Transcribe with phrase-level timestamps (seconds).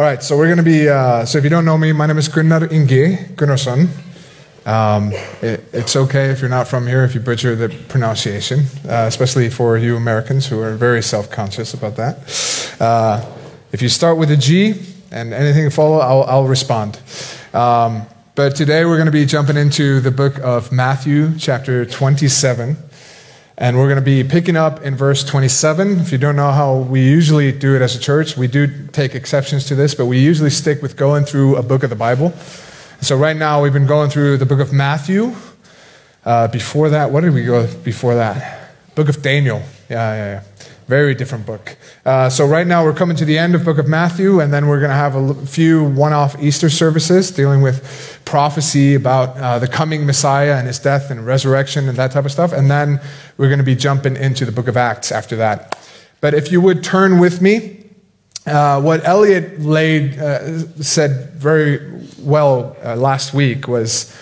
[0.00, 2.06] All right, so we're going to be, uh, so if you don't know me, my
[2.06, 3.86] name is Gunnar Inge Gunnarsson.
[4.64, 9.04] Um, it, it's okay if you're not from here if you butcher the pronunciation, uh,
[9.06, 12.16] especially for you Americans who are very self conscious about that.
[12.80, 13.22] Uh,
[13.72, 14.72] if you start with a G
[15.10, 16.98] and anything follow, I'll, I'll respond.
[17.52, 18.06] Um,
[18.36, 22.78] but today we're going to be jumping into the book of Matthew, chapter 27.
[23.60, 26.00] And we're going to be picking up in verse 27.
[26.00, 29.14] If you don't know how we usually do it as a church, we do take
[29.14, 32.30] exceptions to this, but we usually stick with going through a book of the Bible.
[33.02, 35.34] So right now we've been going through the book of Matthew.
[36.24, 38.70] Uh, before that, what did we go before that?
[38.94, 39.62] Book of Daniel.
[39.90, 40.42] Yeah, yeah, yeah.
[40.88, 41.76] Very different book.
[42.06, 44.68] Uh, so right now we're coming to the end of book of Matthew, and then
[44.68, 49.66] we're going to have a few one-off Easter services dealing with prophecy about uh, the
[49.66, 52.52] coming Messiah and his death and resurrection and that type of stuff.
[52.52, 53.00] And then
[53.36, 55.76] we're going to be jumping into the book of Acts after that.
[56.20, 57.84] But if you would turn with me,
[58.46, 64.16] uh, what Elliot laid uh, said very well uh, last week was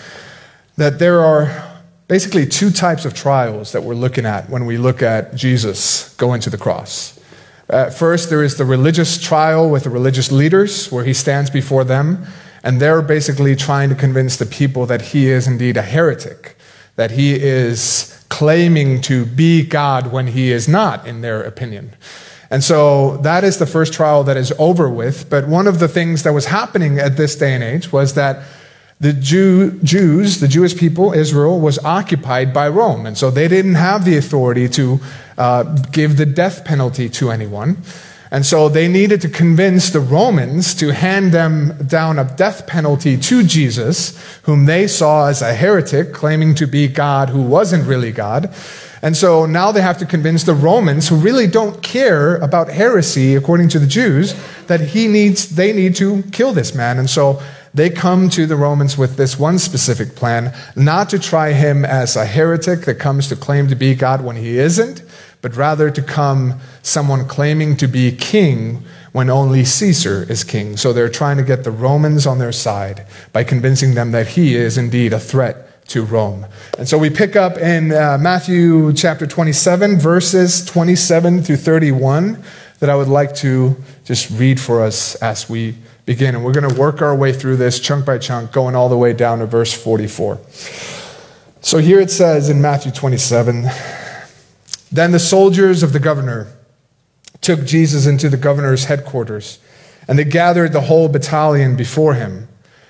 [0.75, 1.69] that there are
[2.07, 6.41] basically two types of trials that we're looking at when we look at Jesus going
[6.41, 7.19] to the cross.
[7.69, 11.83] Uh, first, there is the religious trial with the religious leaders, where he stands before
[11.83, 12.25] them,
[12.63, 16.57] and they're basically trying to convince the people that he is indeed a heretic,
[16.95, 21.95] that he is claiming to be God when he is not, in their opinion.
[22.51, 25.29] And so that is the first trial that is over with.
[25.29, 28.43] But one of the things that was happening at this day and age was that
[28.99, 33.05] the Jew, Jews, the Jewish people, Israel, was occupied by Rome.
[33.05, 34.99] And so they didn't have the authority to
[35.37, 37.77] uh, give the death penalty to anyone.
[38.31, 43.17] And so they needed to convince the Romans to hand them down a death penalty
[43.17, 48.11] to Jesus, whom they saw as a heretic, claiming to be God who wasn't really
[48.11, 48.53] God.
[49.01, 53.35] And so now they have to convince the Romans, who really don't care about heresy,
[53.35, 54.35] according to the Jews,
[54.67, 56.99] that he needs, they need to kill this man.
[56.99, 57.41] And so
[57.73, 62.15] they come to the Romans with this one specific plan not to try him as
[62.15, 65.01] a heretic that comes to claim to be God when he isn't,
[65.41, 70.77] but rather to come someone claiming to be king when only Caesar is king.
[70.77, 74.55] So they're trying to get the Romans on their side by convincing them that he
[74.55, 76.45] is indeed a threat to Rome.
[76.77, 82.43] And so we pick up in uh, Matthew chapter 27, verses 27 through 31,
[82.79, 83.75] that I would like to
[84.05, 85.75] just read for us as we
[86.05, 86.35] begin.
[86.35, 88.97] And we're going to work our way through this chunk by chunk, going all the
[88.97, 90.39] way down to verse 44.
[91.61, 93.65] So here it says in Matthew 27
[94.91, 96.47] Then the soldiers of the governor
[97.41, 99.59] took Jesus into the governor's headquarters,
[100.07, 102.47] and they gathered the whole battalion before him.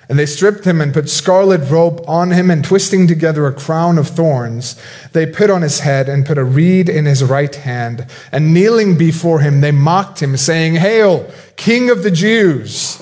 [0.08, 3.96] And they stripped him and put scarlet robe on him, and twisting together a crown
[3.96, 4.80] of thorns,
[5.12, 8.06] they put on his head and put a reed in his right hand.
[8.32, 13.00] And kneeling before him, they mocked him, saying, Hail, King of the Jews!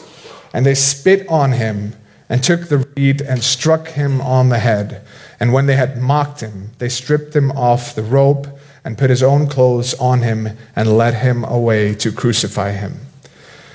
[0.53, 1.94] And they spit on him
[2.28, 5.03] and took the reed and struck him on the head.
[5.41, 8.58] And when they had mocked him, they stripped him off the robe
[8.88, 12.94] and put his own clothes on him and led him away to crucify him.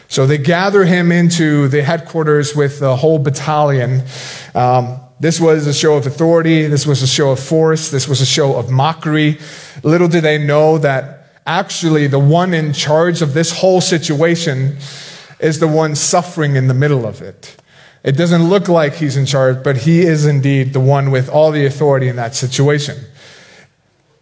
[0.08, 4.02] So they gather him into the headquarters with the whole battalion.
[4.56, 6.66] Um, this was a show of authority.
[6.66, 7.92] This was a show of force.
[7.92, 9.38] This was a show of mockery.
[9.84, 14.78] Little did they know that actually the one in charge of this whole situation
[15.40, 17.56] is the one suffering in the middle of it.
[18.04, 21.52] It doesn't look like he's in charge, but he is indeed the one with all
[21.52, 22.98] the authority in that situation.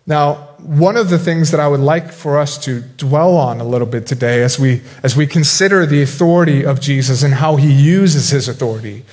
[0.07, 3.63] Now, one of the things that I would like for us to dwell on a
[3.63, 7.71] little bit today as we, as we consider the authority of Jesus and how he
[7.71, 9.05] uses his authority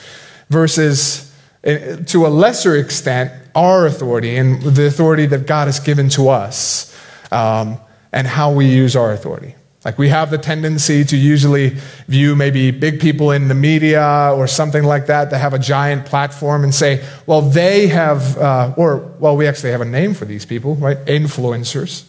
[0.48, 1.34] versus,
[1.64, 6.28] eh, to a lesser extent, our authority and the authority that God has given to
[6.28, 6.96] us
[7.30, 7.78] um,
[8.12, 9.54] and how we use our authority.
[9.88, 11.70] Like we have the tendency to usually
[12.08, 16.04] view maybe big people in the media or something like that that have a giant
[16.04, 20.26] platform and say, well, they have, uh, or, well, we actually have a name for
[20.26, 20.98] these people, right?
[21.06, 22.04] Influencers.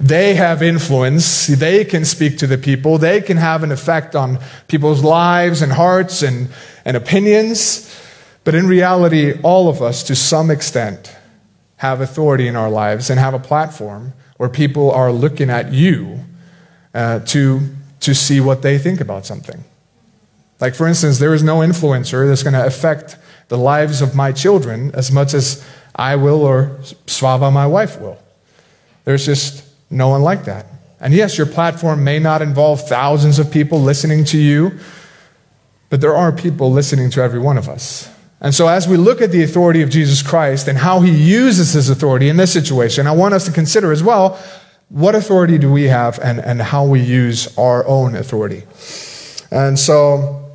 [0.00, 1.46] They have influence.
[1.46, 2.98] They can speak to the people.
[2.98, 6.48] They can have an effect on people's lives and hearts and,
[6.84, 7.88] and opinions.
[8.42, 11.14] But in reality, all of us, to some extent,
[11.76, 16.24] have authority in our lives and have a platform where people are looking at you
[16.94, 17.60] uh, to,
[18.00, 19.64] to see what they think about something.
[20.60, 23.16] Like, for instance, there is no influencer that's going to affect
[23.48, 25.66] the lives of my children as much as
[25.96, 28.18] I will or Svava, my wife, will.
[29.04, 30.66] There's just no one like that.
[31.00, 34.78] And yes, your platform may not involve thousands of people listening to you,
[35.90, 38.08] but there are people listening to every one of us.
[38.40, 41.72] And so, as we look at the authority of Jesus Christ and how he uses
[41.72, 44.40] his authority in this situation, I want us to consider as well
[44.92, 48.64] what authority do we have and, and how we use our own authority?
[49.50, 50.54] And so,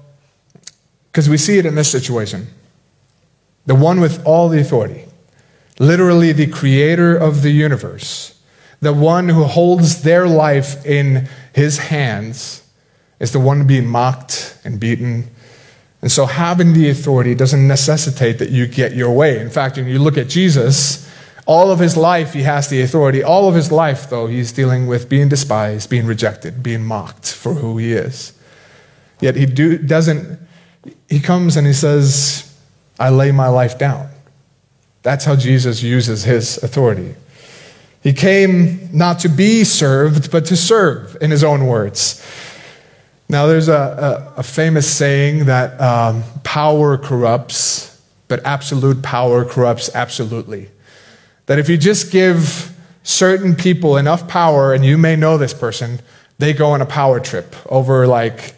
[1.11, 2.47] because we see it in this situation
[3.65, 5.05] the one with all the authority,
[5.79, 8.39] literally the creator of the universe,
[8.79, 12.63] the one who holds their life in his hands,
[13.19, 15.29] is the one being mocked and beaten.
[16.03, 19.39] And so, having the authority doesn't necessitate that you get your way.
[19.39, 21.06] In fact, when you look at Jesus,
[21.47, 23.23] all of his life he has the authority.
[23.23, 27.53] All of his life, though, he's dealing with being despised, being rejected, being mocked for
[27.53, 28.37] who he is.
[29.21, 30.39] Yet he do, doesn't,
[31.09, 32.53] he comes and he says,
[32.99, 34.09] I lay my life down.
[35.03, 37.15] That's how Jesus uses his authority.
[38.03, 42.25] He came not to be served, but to serve, in his own words.
[43.29, 49.89] Now, there's a, a, a famous saying that um, power corrupts, but absolute power corrupts
[49.95, 50.69] absolutely.
[51.47, 52.73] That if you just give
[53.03, 55.99] certain people enough power, and you may know this person,
[56.37, 58.55] they go on a power trip over like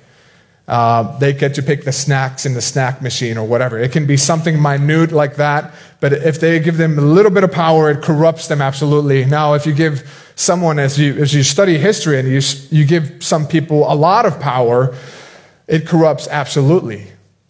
[0.70, 3.80] uh, they get to pick the snacks in the snack machine or whatever.
[3.80, 7.44] It can be something minute like that, but if they give them a little bit
[7.44, 9.26] of power, it corrupts them absolutely.
[9.26, 13.24] Now, if you give someone, as you, as you study history and you, you give
[13.24, 14.96] some people a lot of power,
[15.68, 17.08] it corrupts absolutely.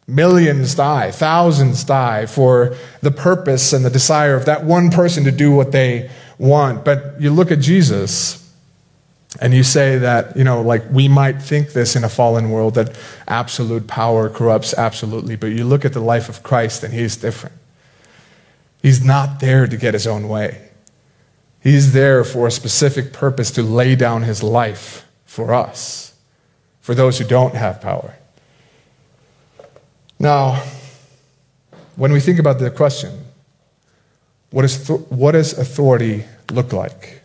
[0.09, 5.31] Millions die, thousands die for the purpose and the desire of that one person to
[5.31, 6.83] do what they want.
[6.83, 8.39] But you look at Jesus,
[9.39, 12.73] and you say that, you know, like we might think this in a fallen world
[12.75, 12.97] that
[13.27, 17.55] absolute power corrupts absolutely, but you look at the life of Christ and he's different.
[18.81, 20.69] He's not there to get his own way.
[21.61, 26.13] He's there for a specific purpose to lay down his life for us,
[26.79, 28.15] for those who don't have power.
[30.19, 30.61] Now,
[31.95, 33.25] when we think about the question,
[34.51, 37.21] what, is th- what does authority look like?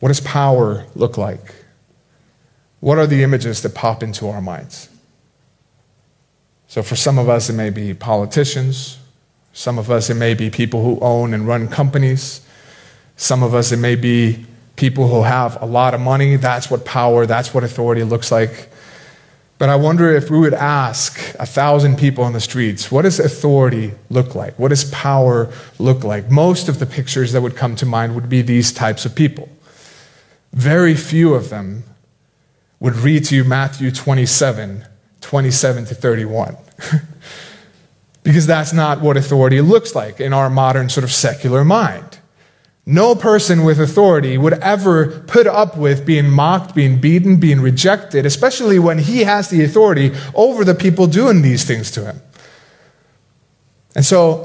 [0.00, 1.54] What does power look like?
[2.80, 4.88] What are the images that pop into our minds?
[6.68, 8.98] So, for some of us, it may be politicians.
[9.52, 12.40] Some of us, it may be people who own and run companies.
[13.16, 14.46] Some of us, it may be
[14.76, 16.36] people who have a lot of money.
[16.36, 18.69] That's what power, that's what authority looks like.
[19.60, 23.20] But I wonder if we would ask a thousand people on the streets, what does
[23.20, 24.58] authority look like?
[24.58, 26.30] What does power look like?
[26.30, 29.50] Most of the pictures that would come to mind would be these types of people.
[30.54, 31.84] Very few of them
[32.80, 34.86] would read to you Matthew 27,
[35.20, 36.56] 27 to 31.
[38.22, 42.09] because that's not what authority looks like in our modern sort of secular mind.
[42.90, 48.26] No person with authority would ever put up with being mocked, being beaten, being rejected,
[48.26, 52.20] especially when he has the authority over the people doing these things to him.
[53.94, 54.44] And so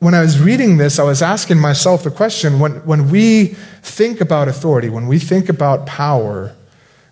[0.00, 4.20] when I was reading this, I was asking myself the question when, when we think
[4.20, 6.52] about authority, when we think about power,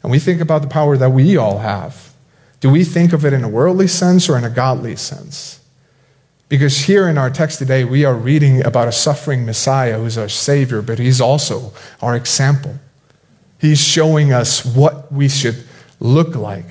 [0.03, 2.13] and we think about the power that we all have,
[2.59, 5.61] do we think of it in a worldly sense or in a godly sense?
[6.53, 10.29] Because here in our text today, we are reading about a suffering Messiah who's our
[10.29, 11.73] Savior, but He's also
[12.03, 12.79] our example.
[13.59, 15.65] He's showing us what we should
[15.99, 16.67] look like.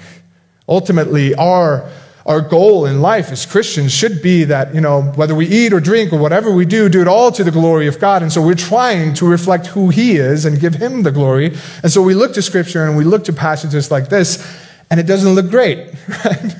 [0.70, 1.90] Ultimately, our
[2.28, 5.80] our goal in life as Christians should be that, you know, whether we eat or
[5.80, 8.22] drink or whatever we do, do it all to the glory of God.
[8.22, 11.58] And so we're trying to reflect who He is and give Him the glory.
[11.82, 14.48] And so we look to Scripture and we look to passages like this,
[14.92, 15.92] and it doesn't look great,
[16.24, 16.56] right?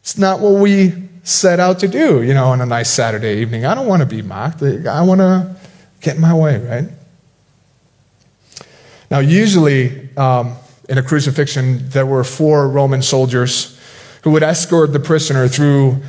[0.00, 3.64] It's not what we set out to do, you know, on a nice Saturday evening.
[3.66, 4.62] I don't want to be mocked.
[4.62, 5.56] I want to
[6.00, 6.88] get my way, right?
[9.10, 10.56] Now, usually um,
[10.88, 13.78] in a crucifixion, there were four Roman soldiers
[14.22, 16.00] who would escort the prisoner through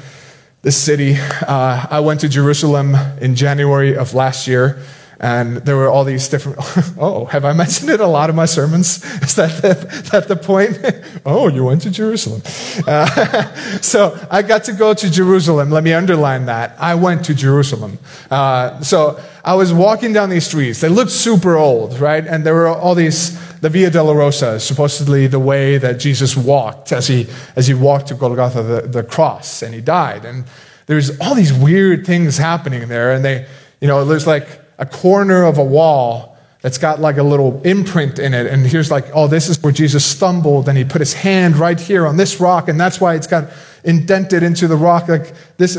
[0.62, 1.16] the city.
[1.16, 4.84] Uh, I went to Jerusalem in January of last year,
[5.22, 6.58] and there were all these different.
[6.98, 9.06] oh, have I mentioned it a lot of my sermons?
[9.22, 10.80] Is that the, that the point?
[11.26, 12.42] oh, you went to Jerusalem.
[12.88, 13.46] Uh,
[13.82, 15.70] so I got to go to Jerusalem.
[15.70, 16.76] Let me underline that.
[16.80, 18.00] I went to Jerusalem.
[18.32, 20.82] Uh, so I was walking down these streets.
[20.82, 22.26] They looked super old, right?
[22.26, 26.92] And there were all these the Via Dolorosa is supposedly the way that Jesus walked
[26.92, 30.26] as he, as he walked to Golgotha, the, the cross, and he died.
[30.26, 30.46] And
[30.88, 33.14] there's all these weird things happening there.
[33.14, 33.46] And they,
[33.80, 38.20] you know, there's like a corner of a wall that's got like a little imprint
[38.20, 38.48] in it.
[38.48, 41.80] And here's like, oh, this is where Jesus stumbled and he put his hand right
[41.80, 42.68] here on this rock.
[42.68, 43.50] And that's why it's got
[43.84, 45.08] indented into the rock.
[45.08, 45.76] Like this.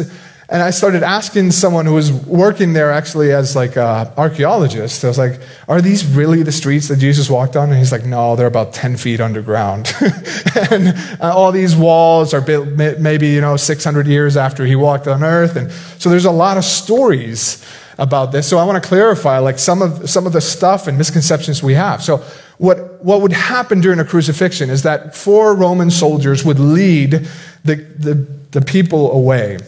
[0.48, 5.04] And I started asking someone who was working there actually as like an archaeologist.
[5.04, 7.70] I was like, are these really the streets that Jesus walked on?
[7.70, 9.92] And he's like, no, they're about 10 feet underground.
[10.70, 10.88] and
[11.20, 15.24] uh, all these walls are built maybe, you know, 600 years after he walked on
[15.24, 15.56] earth.
[15.56, 17.64] And so there's a lot of stories
[17.98, 18.48] about this.
[18.48, 21.74] So I want to clarify like some of, some of the stuff and misconceptions we
[21.74, 22.02] have.
[22.02, 22.18] So
[22.58, 27.28] what, what would happen during a crucifixion is that four Roman soldiers would lead
[27.64, 28.14] the, the,
[28.52, 29.58] the people away.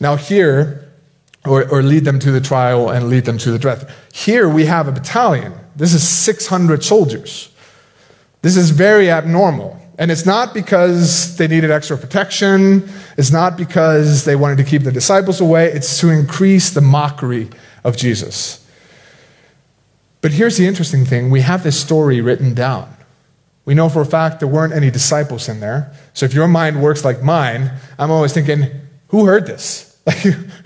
[0.00, 0.88] Now here,
[1.44, 3.90] or, or lead them to the trial and lead them to the death.
[4.12, 5.54] Here we have a battalion.
[5.76, 7.50] This is 600 soldiers.
[8.42, 9.80] This is very abnormal.
[9.98, 12.88] And it's not because they needed extra protection.
[13.16, 15.72] It's not because they wanted to keep the disciples away.
[15.72, 17.50] It's to increase the mockery
[17.82, 18.64] of Jesus.
[20.20, 22.94] But here's the interesting thing we have this story written down.
[23.64, 25.92] We know for a fact there weren't any disciples in there.
[26.14, 28.70] So if your mind works like mine, I'm always thinking,
[29.08, 29.84] who heard this?
[30.08, 30.16] Like,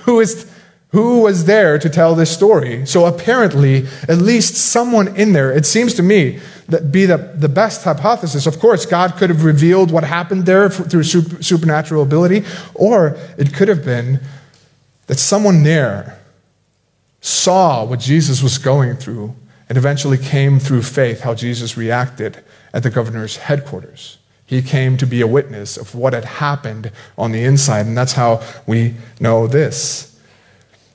[0.03, 0.49] who is
[0.93, 2.87] who was there to tell this story?
[2.87, 6.39] So apparently, at least someone in there, it seems to me,
[6.91, 8.47] be the, the best hypothesis.
[8.47, 13.53] Of course, God could have revealed what happened there through super, supernatural ability, or it
[13.55, 14.21] could have been
[15.07, 16.19] that someone there
[17.21, 19.35] saw what Jesus was going through
[19.69, 22.43] and eventually came through faith how Jesus reacted
[22.73, 24.19] at the governor's headquarters.
[24.45, 28.13] He came to be a witness of what had happened on the inside, and that's
[28.13, 30.12] how we know this.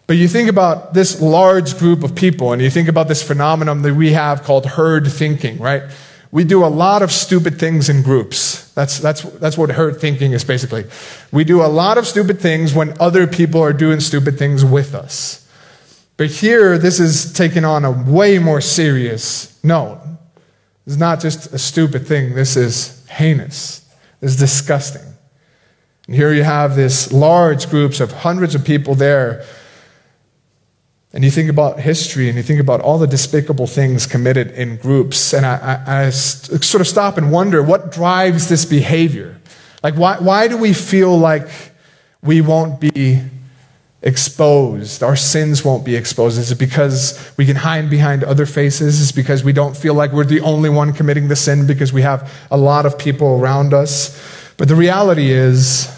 [0.07, 3.81] But you think about this large group of people, and you think about this phenomenon
[3.81, 5.83] that we have called herd thinking, right?
[6.31, 8.71] We do a lot of stupid things in groups.
[8.71, 10.85] That's, that's, that's what herd thinking is basically.
[11.31, 14.95] We do a lot of stupid things when other people are doing stupid things with
[14.95, 15.47] us.
[16.15, 20.01] But here, this is taken on a way more serious note.
[20.85, 23.81] It's not just a stupid thing, this is heinous,
[24.21, 25.01] this is disgusting.
[26.07, 29.45] And here you have this large groups of hundreds of people there
[31.17, 34.77] and you think about history and you think about all the despicable things committed in
[34.77, 35.33] groups.
[35.33, 39.35] And I, I, I sort of stop and wonder what drives this behavior?
[39.81, 41.47] Like, why, why do we feel like
[42.21, 43.19] we won't be
[44.03, 45.01] exposed?
[45.01, 46.37] Our sins won't be exposed?
[46.37, 49.01] Is it because we can hide behind other faces?
[49.01, 51.91] Is it because we don't feel like we're the only one committing the sin because
[51.91, 54.53] we have a lot of people around us?
[54.57, 55.91] But the reality is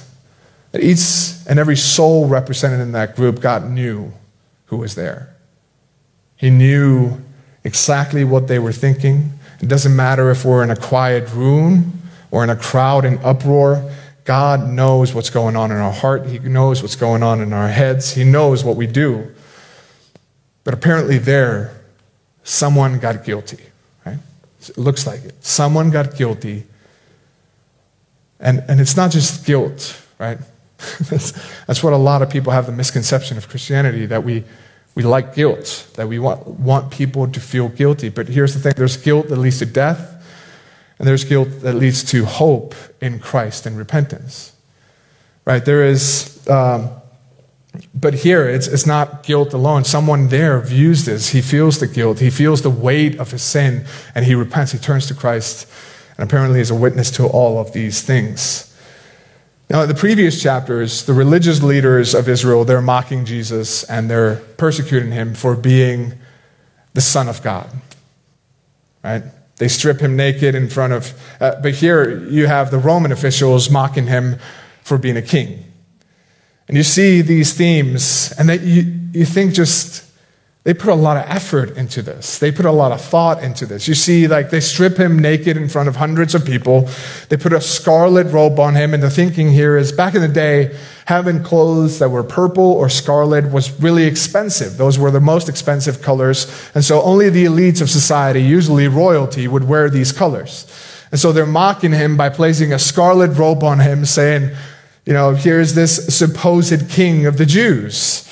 [0.72, 4.14] that each and every soul represented in that group, got knew
[4.70, 5.36] who was there.
[6.36, 7.18] He knew
[7.64, 9.34] exactly what they were thinking.
[9.62, 13.92] It doesn't matter if we're in a quiet room or in a crowd in uproar.
[14.24, 16.28] God knows what's going on in our heart.
[16.28, 18.14] He knows what's going on in our heads.
[18.14, 19.34] He knows what we do.
[20.64, 21.82] But apparently, there,
[22.44, 23.64] someone got guilty,
[24.06, 24.20] right?
[24.62, 25.44] It looks like it.
[25.44, 26.66] Someone got guilty.
[28.40, 30.38] And, and it's not just guilt, right?
[31.10, 34.46] That's, what a lot of people have the misconception of Christianity that we,
[34.96, 38.10] we like guilt, that we want, want people to feel guilty.
[38.10, 40.16] But here's the thing there's guilt that leads to death,
[40.98, 44.54] and there's guilt that leads to hope in Christ and repentance.
[45.46, 45.64] Right?
[45.64, 46.90] There is, um,
[47.94, 49.84] but here it's, it's not guilt alone.
[49.84, 51.30] Someone there views this.
[51.30, 54.78] He feels the guilt, he feels the weight of his sin, and he repents, he
[54.78, 55.68] turns to Christ,
[56.18, 58.69] and apparently is a witness to all of these things.
[59.70, 64.38] Now, in the previous chapters, the religious leaders of Israel, they're mocking Jesus and they're
[64.58, 66.14] persecuting him for being
[66.94, 67.70] the Son of God.
[69.04, 69.24] Right?
[69.58, 73.70] They strip him naked in front of, uh, but here you have the Roman officials
[73.70, 74.40] mocking him
[74.82, 75.66] for being a king.
[76.68, 80.09] And you see these themes, and that you, you think just
[80.66, 82.38] they put a lot of effort into this.
[82.38, 83.88] They put a lot of thought into this.
[83.88, 86.90] You see, like, they strip him naked in front of hundreds of people.
[87.30, 88.94] They put a scarlet robe on him.
[88.94, 92.90] And the thinking here is back in the day, having clothes that were purple or
[92.90, 94.76] scarlet was really expensive.
[94.76, 96.70] Those were the most expensive colors.
[96.76, 100.68] And so only the elites of society, usually royalty, would wear these colors.
[101.12, 104.52] And so they're mocking him by placing a scarlet robe on him, saying,
[105.06, 108.30] you know, here's this supposed king of the Jews.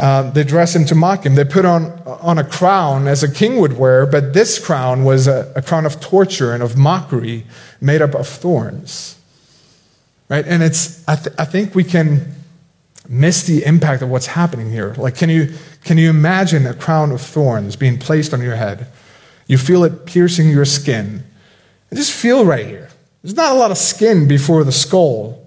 [0.00, 1.34] Uh, they dress him to mock him.
[1.34, 5.26] They put on, on a crown as a king would wear, but this crown was
[5.26, 7.44] a, a crown of torture and of mockery
[7.82, 9.18] made up of thorns.
[10.30, 10.46] Right?
[10.46, 12.34] And it's, I, th- I think we can
[13.10, 14.94] miss the impact of what's happening here.
[14.96, 15.52] Like, can you,
[15.84, 18.86] can you imagine a crown of thorns being placed on your head?
[19.48, 21.24] You feel it piercing your skin.
[21.92, 22.88] just feel right here.
[23.22, 25.39] There's not a lot of skin before the skull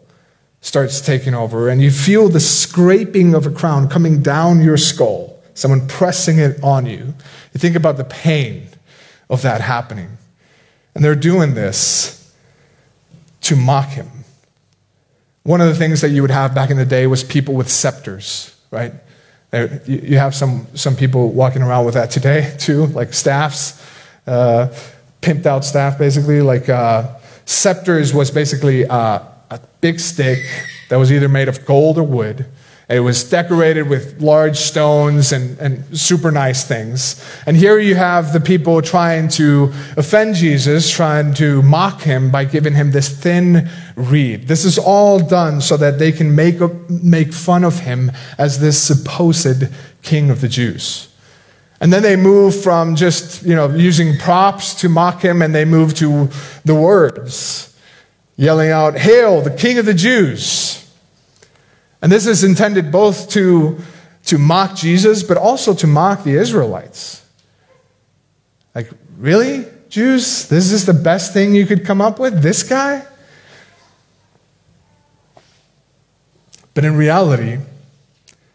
[0.64, 5.38] starts taking over, and you feel the scraping of a crown coming down your skull,
[5.54, 7.14] someone pressing it on you.
[7.54, 8.70] You think about the pain
[9.30, 10.18] of that happening.
[10.96, 12.34] And they're doing this
[13.42, 14.10] to mock him.
[15.44, 17.70] One of the things that you would have back in the day was people with
[17.70, 18.94] scepters, right?
[19.86, 23.86] You have some, some people walking around with that today, too, like staffs,
[24.26, 24.74] uh,
[25.22, 26.42] pimped out staff, basically.
[26.42, 29.20] Like uh, scepters was basically uh,
[29.54, 30.40] a big stick
[30.90, 32.46] that was either made of gold or wood,
[32.90, 37.24] It was decorated with large stones and, and super nice things.
[37.46, 42.44] And here you have the people trying to offend Jesus, trying to mock him by
[42.44, 44.50] giving him this thin reed.
[44.50, 48.82] This is all done so that they can make, make fun of him as this
[48.82, 49.70] supposed
[50.02, 51.08] king of the Jews.
[51.80, 55.66] And then they move from just, you know, using props to mock him and they
[55.66, 56.30] move to
[56.66, 57.73] the words,
[58.36, 60.80] yelling out, Hail, the king of the Jews.
[62.02, 63.80] And this is intended both to,
[64.26, 67.26] to mock Jesus, but also to mock the Israelites.
[68.76, 70.48] Like, really, Jews?
[70.48, 72.42] This is the best thing you could come up with?
[72.42, 73.06] This guy?
[76.74, 77.60] But in reality,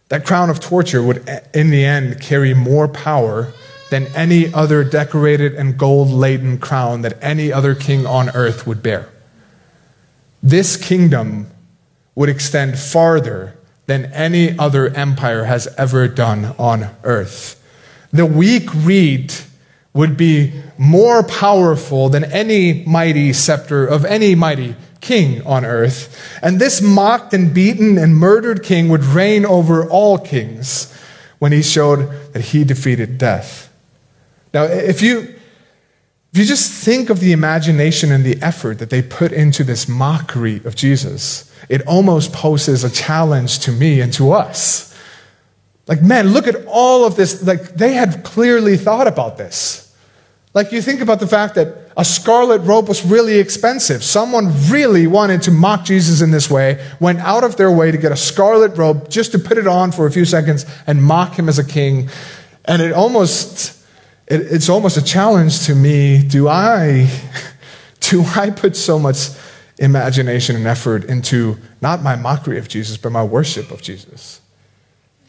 [0.08, 3.52] that crown of torture would, in the end, carry more power
[3.90, 8.82] than any other decorated and gold laden crown that any other king on earth would
[8.82, 9.08] bear.
[10.42, 11.50] This kingdom
[12.14, 17.62] would extend farther than any other empire has ever done on earth.
[18.12, 19.32] The weak reed
[19.94, 26.38] would be more powerful than any mighty scepter of any mighty king on earth.
[26.42, 30.94] And this mocked and beaten and murdered king would reign over all kings
[31.38, 33.72] when he showed that he defeated death.
[34.52, 35.37] Now, if you
[36.32, 39.88] if you just think of the imagination and the effort that they put into this
[39.88, 44.94] mockery of Jesus, it almost poses a challenge to me and to us.
[45.86, 47.42] Like, man, look at all of this.
[47.46, 49.96] Like, they had clearly thought about this.
[50.52, 54.04] Like, you think about the fact that a scarlet robe was really expensive.
[54.04, 57.96] Someone really wanted to mock Jesus in this way, went out of their way to
[57.96, 61.38] get a scarlet robe just to put it on for a few seconds and mock
[61.38, 62.10] him as a king.
[62.66, 63.77] And it almost
[64.28, 66.22] it, it's almost a challenge to me.
[66.22, 67.10] Do I,
[68.00, 69.28] do I put so much
[69.78, 74.40] imagination and effort into not my mockery of Jesus, but my worship of Jesus?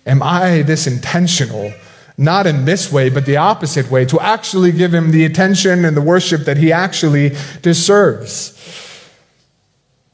[0.05, 1.73] Am I this intentional,
[2.17, 5.95] not in this way, but the opposite way, to actually give him the attention and
[5.95, 8.55] the worship that he actually deserves?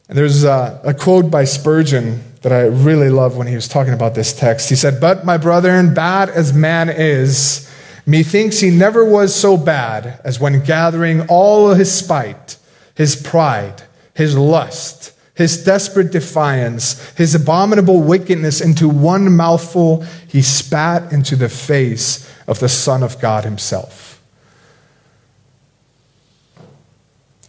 [0.08, 3.93] And there's a, a quote by Spurgeon that I really love when he was talking
[3.93, 4.69] about this text.
[4.69, 7.71] He said, But my brethren, bad as man is,
[8.06, 12.58] Methinks he never was so bad as when gathering all his spite,
[12.94, 21.12] his pride, his lust, his desperate defiance, his abominable wickedness into one mouthful, he spat
[21.12, 24.22] into the face of the Son of God himself.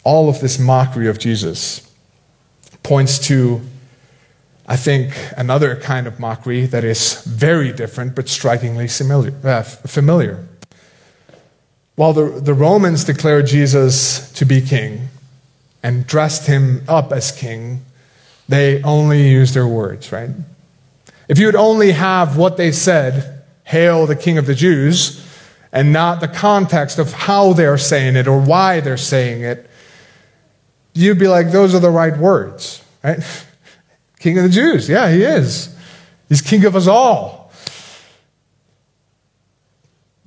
[0.03, 1.89] All of this mockery of Jesus
[2.83, 3.61] points to
[4.67, 9.33] I think another kind of mockery that is very different but strikingly familiar.
[9.45, 10.47] Uh, familiar.
[11.95, 15.09] While the, the Romans declared Jesus to be king
[15.83, 17.85] and dressed him up as king,
[18.49, 20.31] they only used their words, right?
[21.29, 25.25] If you would only have what they said, Hail the King of the Jews,
[25.73, 29.69] and not the context of how they're saying it or why they're saying it,
[30.93, 33.19] you'd be like, those are the right words, right?
[34.19, 34.89] King of the Jews.
[34.89, 35.75] Yeah, he is.
[36.29, 37.53] He's king of us all.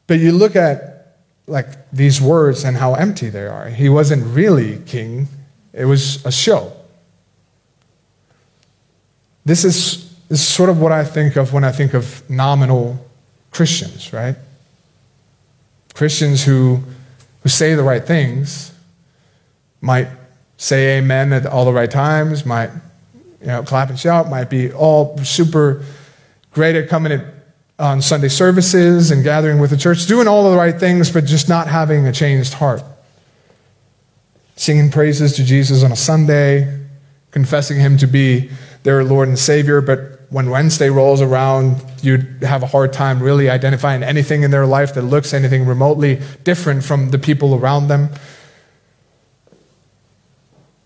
[0.08, 3.70] But you look at like these words and how empty they are.
[3.70, 5.28] He wasn't really king.
[5.74, 6.72] It was a show.
[9.46, 13.04] This is, is sort of what I think of when I think of nominal
[13.52, 14.36] Christians, right?
[15.96, 16.84] Christians who,
[17.42, 18.72] who say the right things
[19.82, 20.08] might
[20.58, 22.70] say amen at all the right times, might
[23.42, 25.84] you know, clap and shout, might be all super
[26.52, 27.26] great at coming at,
[27.78, 31.48] on Sunday services and gathering with the church, doing all the right things, but just
[31.48, 32.84] not having a changed heart.
[34.56, 36.80] Singing praises to Jesus on a Sunday,
[37.32, 38.50] confessing him to be
[38.84, 43.50] their Lord and Savior, but when Wednesday rolls around, you'd have a hard time really
[43.50, 48.10] identifying anything in their life that looks anything remotely different from the people around them.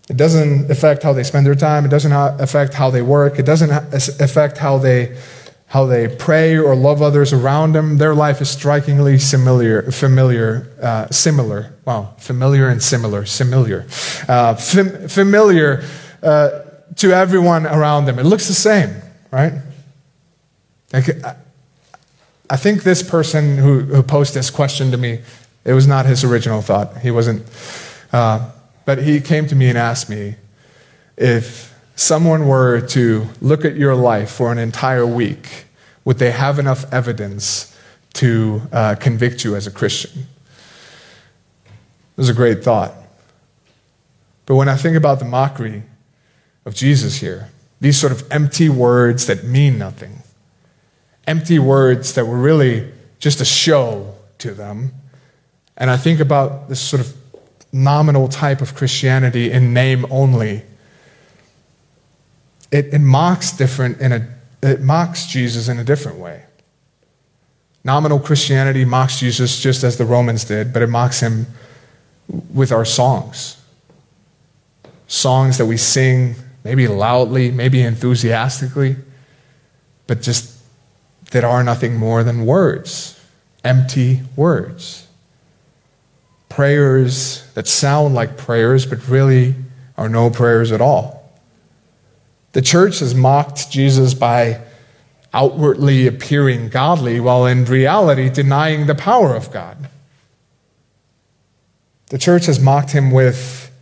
[0.08, 1.86] It doesn't affect how they spend their time.
[1.86, 3.38] It doesn't affect how they work.
[3.38, 3.70] It doesn't
[4.20, 5.16] affect how they,
[5.66, 7.96] how they pray or love others around them.
[7.96, 11.72] Their life is strikingly similar, familiar, uh, similar.
[11.86, 13.86] Wow, familiar and similar, similar,
[14.28, 15.84] uh, fam- familiar
[16.22, 16.60] uh,
[16.96, 18.18] to everyone around them.
[18.18, 18.90] It looks the same,
[19.30, 19.54] right?
[20.92, 21.08] Like,
[22.50, 25.22] I think this person who, who posed this question to me,
[25.64, 26.98] it was not his original thought.
[26.98, 27.42] He wasn't.
[28.12, 28.50] Uh,
[28.84, 30.36] but he came to me and asked me
[31.16, 35.66] if someone were to look at your life for an entire week,
[36.04, 37.76] would they have enough evidence
[38.14, 40.26] to uh, convict you as a Christian?
[41.64, 42.94] It was a great thought.
[44.46, 45.82] But when I think about the mockery
[46.66, 47.48] of Jesus here,
[47.80, 50.22] these sort of empty words that mean nothing,
[51.26, 54.92] empty words that were really just a show to them.
[55.76, 57.14] And I think about this sort of
[57.74, 60.62] nominal type of Christianity in name only.
[62.70, 64.28] It, it mocks different in a
[64.62, 66.44] it mocks Jesus in a different way.
[67.82, 71.46] Nominal Christianity mocks Jesus just as the Romans did, but it mocks him
[72.54, 73.60] with our songs.
[75.06, 78.96] Songs that we sing, maybe loudly, maybe enthusiastically,
[80.06, 80.58] but just
[81.32, 83.20] that are nothing more than words,
[83.62, 85.03] empty words.
[86.54, 89.56] Prayers that sound like prayers, but really
[89.98, 91.32] are no prayers at all.
[92.52, 94.60] The church has mocked Jesus by
[95.32, 99.88] outwardly appearing godly while in reality denying the power of God.
[102.10, 103.72] The church has mocked him with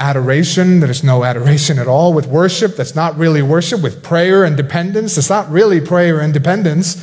[0.00, 4.42] adoration that is no adoration at all, with worship that's not really worship, with prayer
[4.42, 6.96] and dependence that's not really prayer and dependence.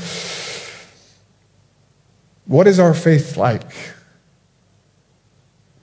[2.45, 3.94] What is our faith like?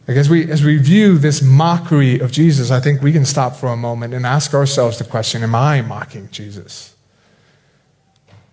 [0.09, 3.55] Like as we, as we view this mockery of Jesus, I think we can stop
[3.55, 6.95] for a moment and ask ourselves the question Am I mocking Jesus?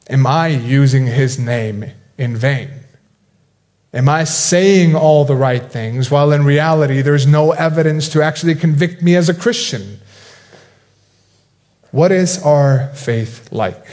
[0.09, 1.85] Am I using his name
[2.17, 2.69] in vain?
[3.93, 8.53] Am I saying all the right things while in reality there's no evidence to actually
[8.53, 9.99] convict me as a Christian?
[11.91, 13.83] What is our faith like?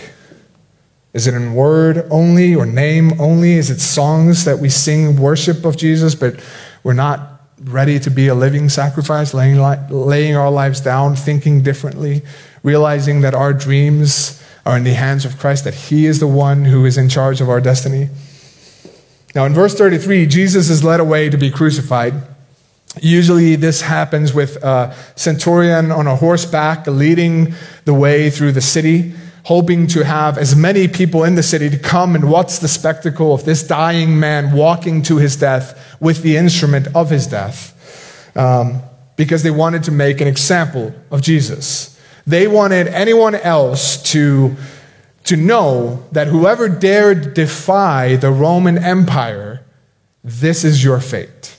[1.14, 3.54] Is it in word only or name only?
[3.54, 6.38] Is it songs that we sing worship of Jesus, but
[6.82, 7.36] we're not
[7.66, 9.59] ready to be a living sacrifice, laying,
[9.90, 12.22] laying our lives down, thinking differently,
[12.62, 16.64] realizing that our dreams are in the hands of Christ, that He is the one
[16.64, 18.09] who is in charge of our destiny.
[19.35, 22.14] Now, in verse 33, Jesus is led away to be crucified.
[23.00, 29.12] Usually, this happens with a centurion on a horseback leading the way through the city,
[29.46, 33.32] hoping to have as many people in the city to come and watch the spectacle
[33.32, 37.72] of this dying man walking to his death with the instrument of his death
[38.37, 38.82] um,
[39.14, 41.96] because they wanted to make an example of Jesus.
[42.26, 44.56] They wanted anyone else to,
[45.26, 49.64] to know that whoever dared defy the Roman Empire,
[50.24, 51.56] this is your fate.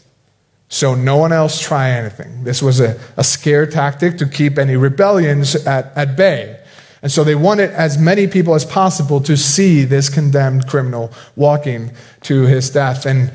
[0.67, 2.43] So no one else try anything.
[2.43, 6.56] This was a, a scare tactic to keep any rebellions at, at bay.
[7.01, 11.91] And so they wanted as many people as possible to see this condemned criminal walking
[12.23, 13.05] to his death.
[13.05, 13.31] And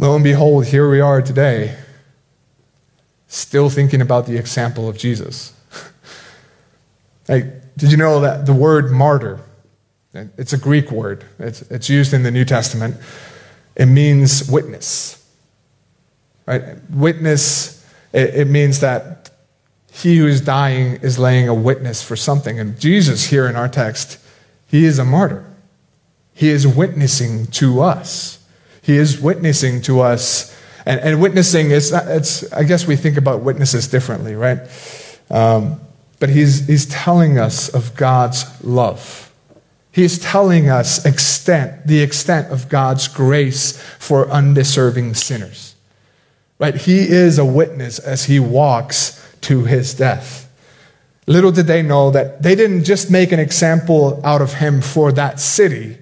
[0.00, 1.76] Lo and behold, here we are today,
[3.28, 5.52] still thinking about the example of Jesus.
[7.28, 7.44] like,
[7.76, 9.40] did you know that the word martyr,
[10.14, 12.96] it's a Greek word, it's, it's used in the New Testament,
[13.76, 15.22] it means witness.
[16.46, 16.62] Right?
[16.88, 19.29] Witness, it, it means that
[19.92, 22.58] he who is dying is laying a witness for something.
[22.58, 24.18] And Jesus, here in our text,
[24.66, 25.44] he is a martyr.
[26.32, 28.38] He is witnessing to us.
[28.82, 30.56] He is witnessing to us.
[30.86, 34.60] And, and witnessing is, it's, I guess we think about witnesses differently, right?
[35.28, 35.80] Um,
[36.18, 39.32] but he's, he's telling us of God's love.
[39.92, 45.74] He's telling us extent, the extent of God's grace for undeserving sinners.
[46.58, 46.76] Right?
[46.76, 50.48] He is a witness as he walks to his death.
[51.26, 55.12] Little did they know that they didn't just make an example out of him for
[55.12, 55.98] that city,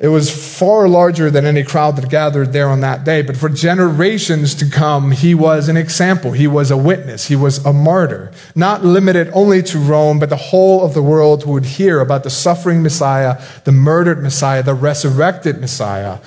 [0.00, 3.20] it was far larger than any crowd that gathered there on that day.
[3.20, 6.32] But for generations to come, he was an example.
[6.32, 7.26] He was a witness.
[7.26, 8.32] He was a martyr.
[8.54, 12.30] Not limited only to Rome, but the whole of the world would hear about the
[12.30, 16.20] suffering Messiah, the murdered Messiah, the resurrected Messiah.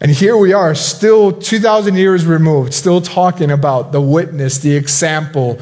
[0.00, 5.60] And here we are, still 2,000 years removed, still talking about the witness, the example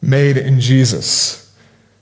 [0.00, 1.42] made in Jesus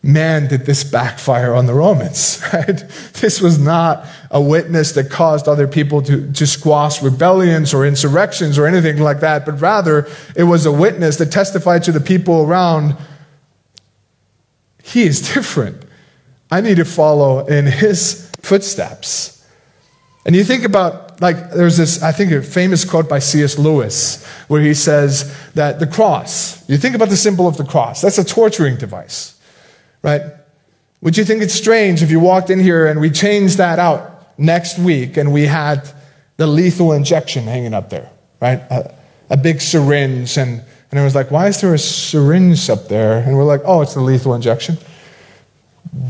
[0.02, 2.84] man, did this backfire on the Romans, right?
[3.20, 8.58] This was not a witness that caused other people to, to squash rebellions or insurrections
[8.58, 12.42] or anything like that, but rather it was a witness that testified to the people
[12.42, 12.96] around
[14.82, 15.82] he is different.
[16.50, 19.39] I need to follow in his footsteps.
[20.26, 23.58] And you think about, like, there's this, I think, a famous quote by C.S.
[23.58, 28.02] Lewis where he says that the cross, you think about the symbol of the cross,
[28.02, 29.40] that's a torturing device
[30.02, 30.22] right?
[31.02, 34.38] Would you think it's strange if you walked in here and we changed that out
[34.38, 35.90] next week and we had
[36.36, 38.58] the lethal injection hanging up there, right?
[38.70, 38.94] A,
[39.30, 40.36] a big syringe.
[40.36, 43.18] And, and it was like, why is there a syringe up there?
[43.18, 44.76] And we're like, oh, it's the lethal injection.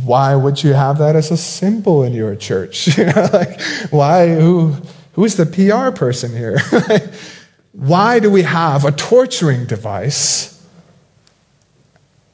[0.04, 2.98] Why would you have that as a symbol in your church?
[2.98, 4.34] you know, like, why?
[4.34, 4.76] Who,
[5.14, 6.58] who's the PR person here?
[7.72, 10.50] why do we have a torturing device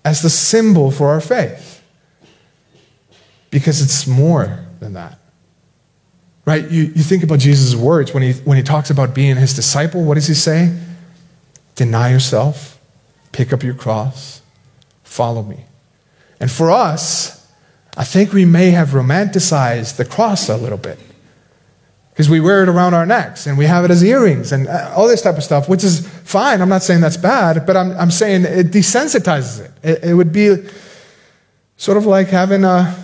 [0.06, 1.82] as the symbol for our faith.
[3.50, 5.18] Because it's more than that.
[6.44, 6.70] Right?
[6.70, 10.04] You, you think about Jesus' words when he, when he talks about being his disciple.
[10.04, 10.78] What does he say?
[11.74, 12.78] Deny yourself,
[13.32, 14.40] pick up your cross,
[15.02, 15.64] follow me.
[16.40, 17.50] And for us,
[17.96, 20.98] I think we may have romanticized the cross a little bit
[22.10, 24.92] because we wear it around our necks and we have it as earrings and uh,
[24.96, 26.60] all this type of stuff, which is fine.
[26.60, 29.70] I'm not saying that's bad, but I'm, I'm saying it desensitizes it.
[29.82, 30.04] it.
[30.10, 30.56] It would be
[31.76, 32.94] sort of like having a,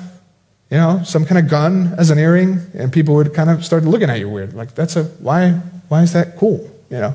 [0.70, 3.84] you know, some kind of gun as an earring, and people would kind of start
[3.84, 4.54] looking at you weird.
[4.54, 5.50] Like, that's a, why,
[5.88, 7.14] why is that cool, you know?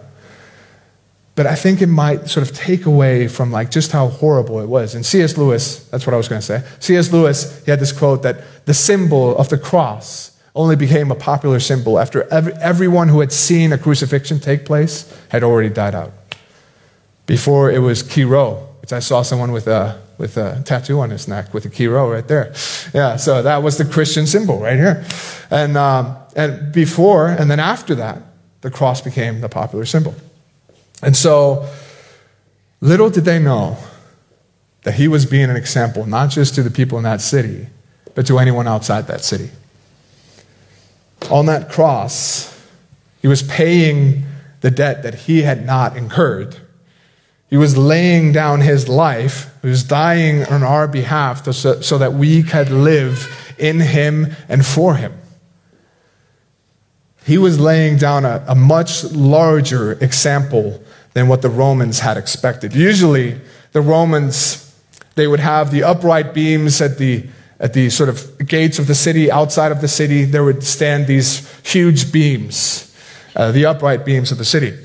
[1.38, 4.66] But I think it might sort of take away from like just how horrible it
[4.66, 4.96] was.
[4.96, 5.38] And C.S.
[5.38, 6.64] Lewis, that's what I was going to say.
[6.80, 7.14] C.S.
[7.14, 11.60] Lewis, he had this quote that the symbol of the cross only became a popular
[11.60, 16.12] symbol after every, everyone who had seen a crucifixion take place had already died out.
[17.28, 21.28] Before it was Chi-Rho, which I saw someone with a, with a tattoo on his
[21.28, 22.52] neck with a Chi-Rho right there.
[22.96, 25.06] Yeah, so that was the Christian symbol right here.
[25.52, 28.24] And, um, and before and then after that,
[28.62, 30.16] the cross became the popular symbol.
[31.02, 31.68] And so
[32.82, 33.78] little did they know
[34.84, 37.68] that he was being an example, not just to the people in that city,
[38.16, 39.50] but to anyone outside that city
[41.30, 42.54] on that cross,
[43.22, 44.24] he was paying
[44.62, 46.58] the debt that he had not incurred.
[47.50, 52.44] He was laying down his life, he was dying on our behalf so, that we
[52.44, 55.14] could live in him and for him.
[57.28, 60.82] He was laying down a, a much larger example
[61.14, 62.74] than what the Romans had expected.
[62.74, 63.40] Usually,
[63.74, 64.74] the Romans,
[65.16, 67.28] they would have the upright beams at the
[67.60, 71.08] at the sort of gates of the city, outside of the city, there would stand
[71.08, 72.96] these huge beams,
[73.36, 74.78] uh, the upright beams of the city.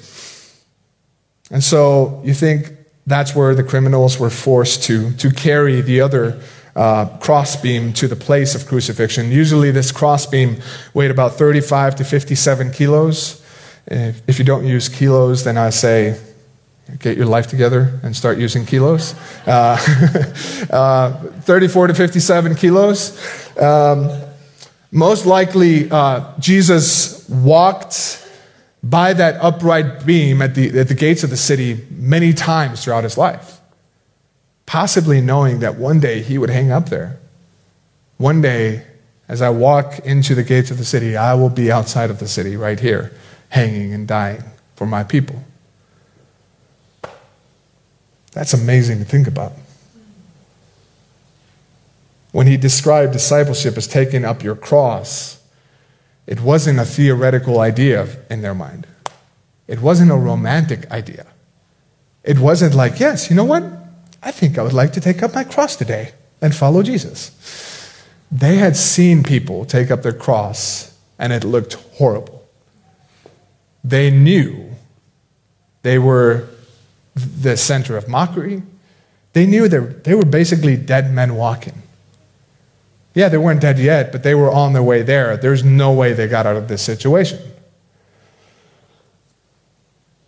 [1.50, 2.72] And so you think
[3.06, 6.40] that's where the criminals were forced to, to carry the other
[6.74, 9.30] uh, crossbeam to the place of crucifixion.
[9.30, 10.60] Usually, this crossbeam
[10.94, 13.42] weighed about 35 to 57 kilos.
[13.86, 16.18] If, if you don't use kilos, then I say
[16.98, 19.14] get your life together and start using kilos.
[19.46, 19.78] Uh,
[20.70, 23.58] uh, 34 to 57 kilos.
[23.58, 24.10] Um,
[24.90, 28.18] most likely, uh, Jesus walked
[28.82, 33.04] by that upright beam at the, at the gates of the city many times throughout
[33.04, 33.60] his life,
[34.66, 37.18] possibly knowing that one day he would hang up there.
[38.16, 38.86] One day,
[39.28, 42.28] as I walk into the gates of the city, I will be outside of the
[42.28, 43.12] city right here,
[43.48, 44.42] hanging and dying
[44.76, 45.42] for my people.
[48.32, 49.52] That's amazing to think about.
[52.32, 55.42] When he described discipleship as taking up your cross,
[56.26, 58.86] it wasn't a theoretical idea in their mind.
[59.68, 61.26] It wasn't a romantic idea.
[62.24, 63.64] It wasn't like, yes, you know what?
[64.22, 67.32] I think I would like to take up my cross today and follow Jesus.
[68.30, 72.46] They had seen people take up their cross and it looked horrible.
[73.84, 74.70] They knew
[75.82, 76.48] they were
[77.14, 78.62] the center of mockery.
[79.32, 81.82] They knew they were basically dead men walking.
[83.14, 85.36] Yeah, they weren't dead yet, but they were on their way there.
[85.36, 87.40] There's no way they got out of this situation.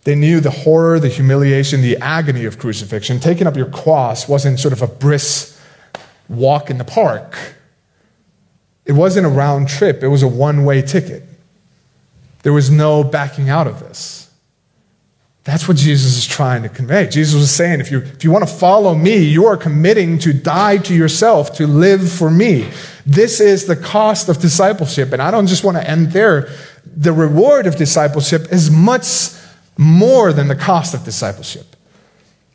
[0.05, 3.19] They knew the horror, the humiliation, the agony of crucifixion.
[3.19, 5.59] Taking up your cross wasn't sort of a brisk
[6.29, 7.35] walk in the park.
[8.85, 11.23] It wasn't a round trip, it was a one way ticket.
[12.43, 14.29] There was no backing out of this.
[15.43, 17.07] That's what Jesus is trying to convey.
[17.07, 20.33] Jesus was saying, if you, if you want to follow me, you are committing to
[20.33, 22.69] die to yourself, to live for me.
[23.05, 25.11] This is the cost of discipleship.
[25.11, 26.49] And I don't just want to end there.
[26.85, 29.05] The reward of discipleship is much
[29.77, 31.75] more than the cost of discipleship.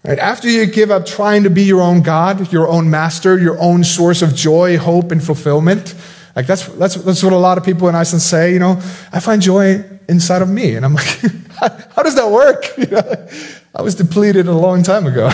[0.04, 0.18] Right?
[0.18, 3.84] After you give up trying to be your own God, your own master, your own
[3.84, 5.94] source of joy, hope, and fulfillment,
[6.34, 8.80] like that's, that's, that's what a lot of people in Iceland say, you know,
[9.12, 10.74] I find joy inside of me.
[10.74, 11.06] And I'm like,
[11.94, 12.64] how does that work?
[12.78, 13.28] You know,
[13.74, 15.30] I was depleted a long time ago.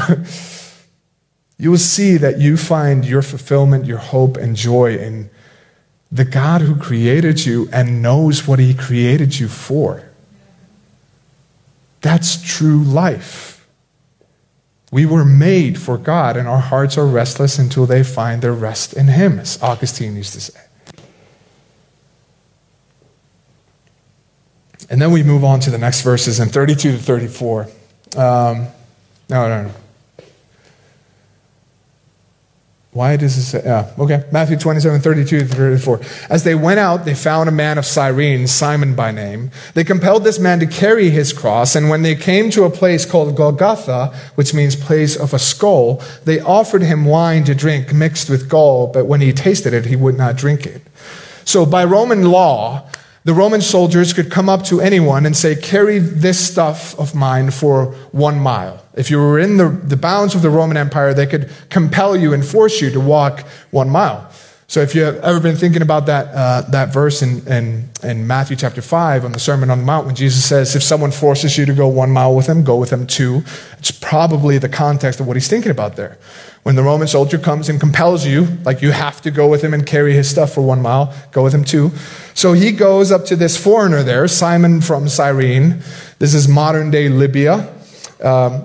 [1.59, 5.31] you will see that you find your fulfillment, your hope, and joy in
[6.11, 10.06] the God who created you and knows what he created you for.
[12.07, 13.67] That's true life.
[14.93, 18.93] We were made for God, and our hearts are restless until they find their rest
[18.93, 20.61] in Him, as Augustine used to say.
[24.89, 27.63] And then we move on to the next verses in 32 to 34.
[27.63, 27.69] Um,
[29.29, 29.71] no, no, no.
[32.97, 33.61] Why does it say?
[33.63, 34.25] Yeah, okay.
[34.33, 36.01] Matthew 27, 32 34.
[36.31, 39.51] As they went out, they found a man of Cyrene, Simon by name.
[39.75, 43.05] They compelled this man to carry his cross, and when they came to a place
[43.05, 48.31] called Golgotha, which means place of a skull, they offered him wine to drink mixed
[48.31, 50.81] with gall, but when he tasted it, he would not drink it.
[51.45, 52.89] So by Roman law,
[53.27, 57.51] the Roman soldiers could come up to anyone and say, Carry this stuff of mine
[57.51, 58.85] for one mile.
[58.95, 62.33] If you were in the, the bounds of the Roman Empire, they could compel you
[62.33, 63.41] and force you to walk
[63.73, 64.31] one mile.
[64.69, 68.57] So if you've ever been thinking about that, uh, that verse in, in, in Matthew
[68.57, 71.67] chapter 5 on the Sermon on the Mount, when Jesus says, if someone forces you
[71.67, 73.45] to go one mile with him, go with him two,
[73.79, 76.19] it's probably the context of what he's thinking about there.
[76.65, 79.73] When the Roman soldier comes and compels you, like you have to go with him
[79.73, 81.93] and carry his stuff for one mile, go with him too.
[82.35, 85.81] So he goes up to this foreigner there, Simon from Cyrene.
[86.19, 87.73] This is modern day Libya.
[88.21, 88.65] Um,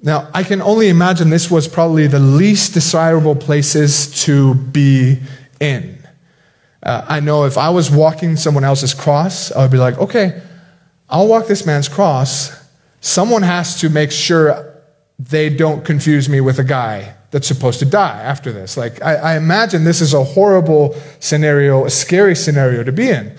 [0.00, 5.20] now, I can only imagine this was probably the least desirable places to be
[5.62, 5.98] in.
[6.82, 10.42] Uh, I know if I was walking someone else's cross, I would be like, okay,
[11.08, 12.50] I'll walk this man's cross.
[13.00, 14.74] Someone has to make sure
[15.18, 18.76] they don't confuse me with a guy that's supposed to die after this.
[18.76, 23.36] Like, I, I imagine this is a horrible scenario, a scary scenario to be in.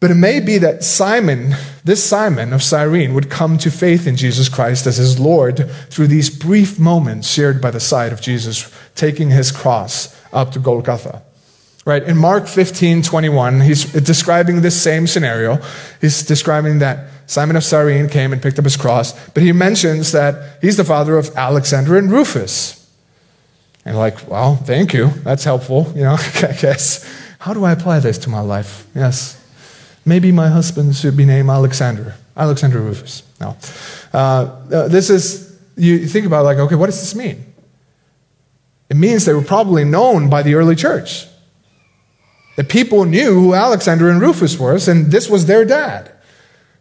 [0.00, 4.16] But it may be that Simon, this Simon of Cyrene, would come to faith in
[4.16, 8.70] Jesus Christ as his Lord through these brief moments shared by the side of Jesus
[8.94, 11.22] taking his cross up to Golgotha.
[11.86, 12.02] Right?
[12.02, 15.58] In Mark 15, 21, he's describing this same scenario.
[16.00, 20.12] He's describing that Simon of Cyrene came and picked up his cross, but he mentions
[20.12, 22.80] that he's the father of Alexander and Rufus.
[23.84, 25.08] And like, well, thank you.
[25.24, 25.92] That's helpful.
[25.94, 27.04] You know, I guess.
[27.38, 28.86] How do I apply this to my life?
[28.94, 29.40] Yes.
[30.06, 32.14] Maybe my husband should be named Alexander.
[32.36, 33.22] Alexander Rufus.
[33.40, 33.56] No.
[34.12, 37.53] Uh, uh, this is, you think about like, okay, what does this mean?
[38.90, 41.26] It means they were probably known by the early church.
[42.56, 46.12] The people knew who Alexander and Rufus were, and this was their dad.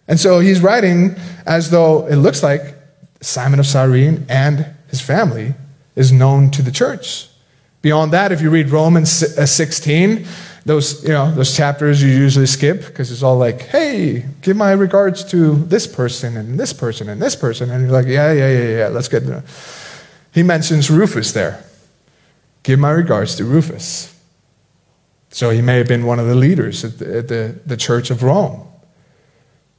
[0.08, 2.76] And so he's writing as though it looks like
[3.22, 5.56] Simon of Cyrene and his family
[5.96, 7.30] is known to the church.
[7.82, 10.26] Beyond that, if you read Romans uh, 16,
[10.66, 14.72] those, you know, those chapters you usually skip because it's all like, hey, give my
[14.72, 17.70] regards to this person and this person and this person.
[17.70, 19.44] And you're like, yeah, yeah, yeah, yeah, let's get there.
[20.34, 21.64] He mentions Rufus there.
[22.64, 24.10] Give my regards to Rufus.
[25.30, 28.10] So he may have been one of the leaders at the, at the, the church
[28.10, 28.68] of Rome.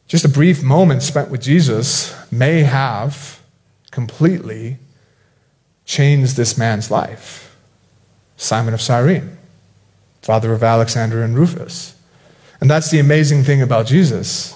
[0.06, 3.40] Just a brief moment spent with Jesus may have
[3.90, 4.78] completely
[5.84, 7.56] changed this man's life.
[8.36, 9.38] Simon of Cyrene,
[10.22, 11.94] father of Alexander and Rufus.
[12.60, 14.54] And that's the amazing thing about Jesus.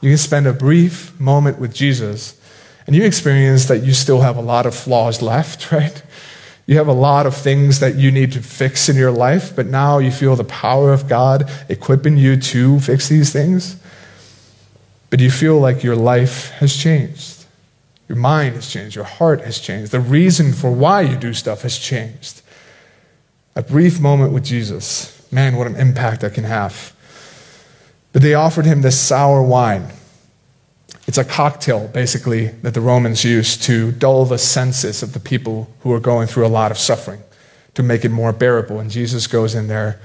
[0.00, 2.40] You can spend a brief moment with Jesus
[2.86, 6.02] and you experience that you still have a lot of flaws left, right?
[6.68, 9.64] You have a lot of things that you need to fix in your life, but
[9.64, 13.76] now you feel the power of God equipping you to fix these things.
[15.08, 17.46] But you feel like your life has changed.
[18.06, 18.96] Your mind has changed.
[18.96, 19.92] Your heart has changed.
[19.92, 22.42] The reason for why you do stuff has changed.
[23.56, 25.26] A brief moment with Jesus.
[25.32, 26.94] Man, what an impact that can have.
[28.12, 29.88] But they offered him this sour wine.
[31.08, 35.70] It's a cocktail, basically, that the Romans used to dull the senses of the people
[35.80, 37.22] who are going through a lot of suffering,
[37.72, 38.78] to make it more bearable.
[38.78, 39.98] And Jesus goes in there,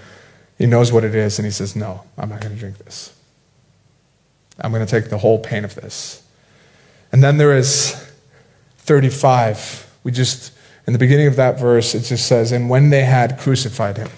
[0.57, 3.13] he knows what it is, and he says, No, I'm not going to drink this.
[4.61, 6.23] I'm going to take the whole pain of this.
[7.11, 7.93] And then there is
[8.77, 9.91] 35.
[10.05, 10.53] We just,
[10.87, 14.09] in the beginning of that verse, it just says, And when they had crucified him.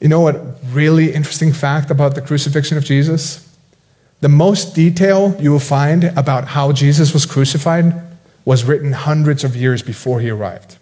[0.00, 0.40] You know what
[0.72, 3.46] really interesting fact about the crucifixion of Jesus?
[4.20, 7.94] The most detail you will find about how Jesus was crucified
[8.44, 10.76] was written hundreds of years before he arrived.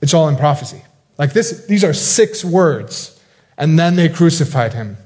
[0.00, 0.82] It's all in prophecy.
[1.18, 3.20] Like this, these are six words,
[3.56, 4.96] and then they crucified him.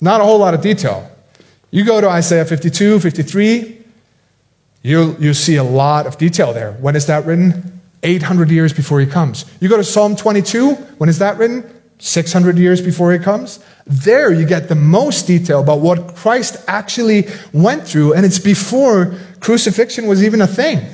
[0.00, 1.10] Not a whole lot of detail.
[1.70, 3.84] You go to Isaiah 52, 53,
[4.82, 6.72] you'll, you see a lot of detail there.
[6.72, 7.80] When is that written?
[8.02, 9.44] 800 years before he comes.
[9.60, 11.70] You go to Psalm 22, when is that written?
[11.98, 13.62] 600 years before he comes.
[13.90, 19.16] There you get the most detail about what Christ actually went through, and it's before
[19.40, 20.86] crucifixion was even a thing.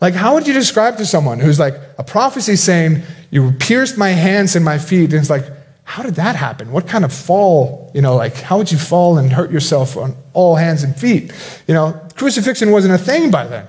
[0.00, 4.10] Like, how would you describe to someone who's like a prophecy saying, You pierced my
[4.10, 5.44] hands and my feet, and it's like,
[5.84, 6.72] how did that happen?
[6.72, 10.16] What kind of fall, you know, like how would you fall and hurt yourself on
[10.32, 11.32] all hands and feet?
[11.68, 13.66] You know, crucifixion wasn't a thing by then.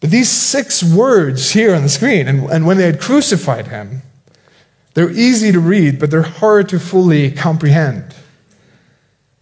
[0.00, 4.02] But these six words here on the screen, and, and when they had crucified him,
[4.94, 8.14] they're easy to read, but they're hard to fully comprehend.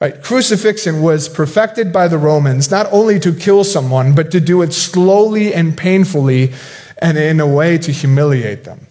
[0.00, 0.20] Right?
[0.20, 4.72] Crucifixion was perfected by the Romans not only to kill someone, but to do it
[4.72, 6.52] slowly and painfully
[7.00, 8.86] and in a way to humiliate them.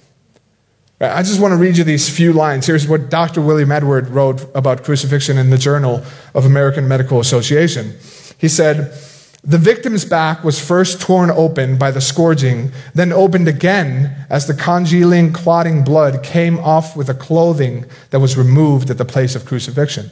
[1.02, 1.12] Right?
[1.12, 2.68] I just want to read you these few lines.
[2.68, 3.42] Here's what Dr.
[3.42, 6.04] William Edward wrote about crucifixion in the Journal
[6.34, 7.98] of American Medical Association.
[8.38, 8.94] He said,
[9.44, 14.54] the victim's back was first torn open by the scourging, then opened again as the
[14.54, 19.46] congealing, clotting blood came off with the clothing that was removed at the place of
[19.46, 20.12] crucifixion.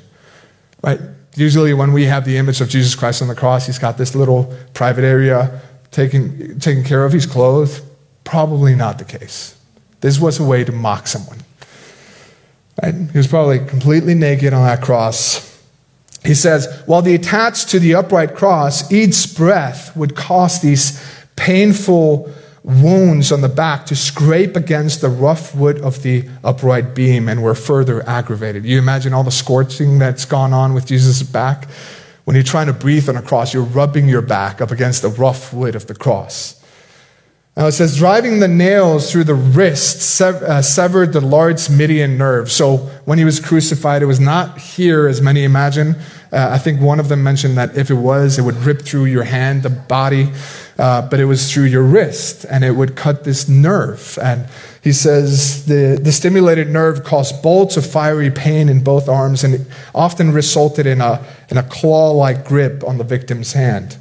[0.84, 1.00] Right?
[1.36, 4.16] Usually, when we have the image of Jesus Christ on the cross, he's got this
[4.16, 5.62] little private area
[5.92, 7.14] taken, taken care of.
[7.14, 7.84] He's clothed.
[8.24, 9.56] Probably not the case.
[10.02, 11.40] This was a way to mock someone.
[12.82, 12.96] Right?
[12.96, 15.49] He was probably completely naked on that cross.
[16.30, 21.04] He says, while the attached to the upright cross, each breath would cause these
[21.36, 27.28] painful wounds on the back to scrape against the rough wood of the upright beam
[27.28, 28.64] and were further aggravated.
[28.64, 31.68] You imagine all the scourging that's gone on with Jesus' back?
[32.26, 35.10] When you're trying to breathe on a cross, you're rubbing your back up against the
[35.10, 36.59] rough wood of the cross.
[37.60, 42.18] Now it says, driving the nails through the wrist sev- uh, severed the large median
[42.18, 42.50] nerve.
[42.50, 45.98] So when he was crucified, it was not here as many imagine.
[46.32, 49.06] Uh, I think one of them mentioned that if it was, it would rip through
[49.08, 50.32] your hand, the body,
[50.78, 54.18] uh, but it was through your wrist and it would cut this nerve.
[54.22, 54.48] And
[54.82, 59.68] he says the, the stimulated nerve caused bolts of fiery pain in both arms and
[59.94, 63.98] often resulted in a, in a claw like grip on the victim's hand.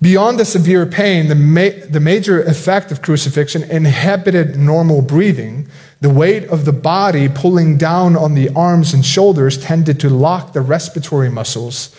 [0.00, 5.68] Beyond the severe pain, the, ma- the major effect of crucifixion inhibited normal breathing.
[6.00, 10.52] The weight of the body pulling down on the arms and shoulders tended to lock
[10.52, 11.96] the respiratory muscles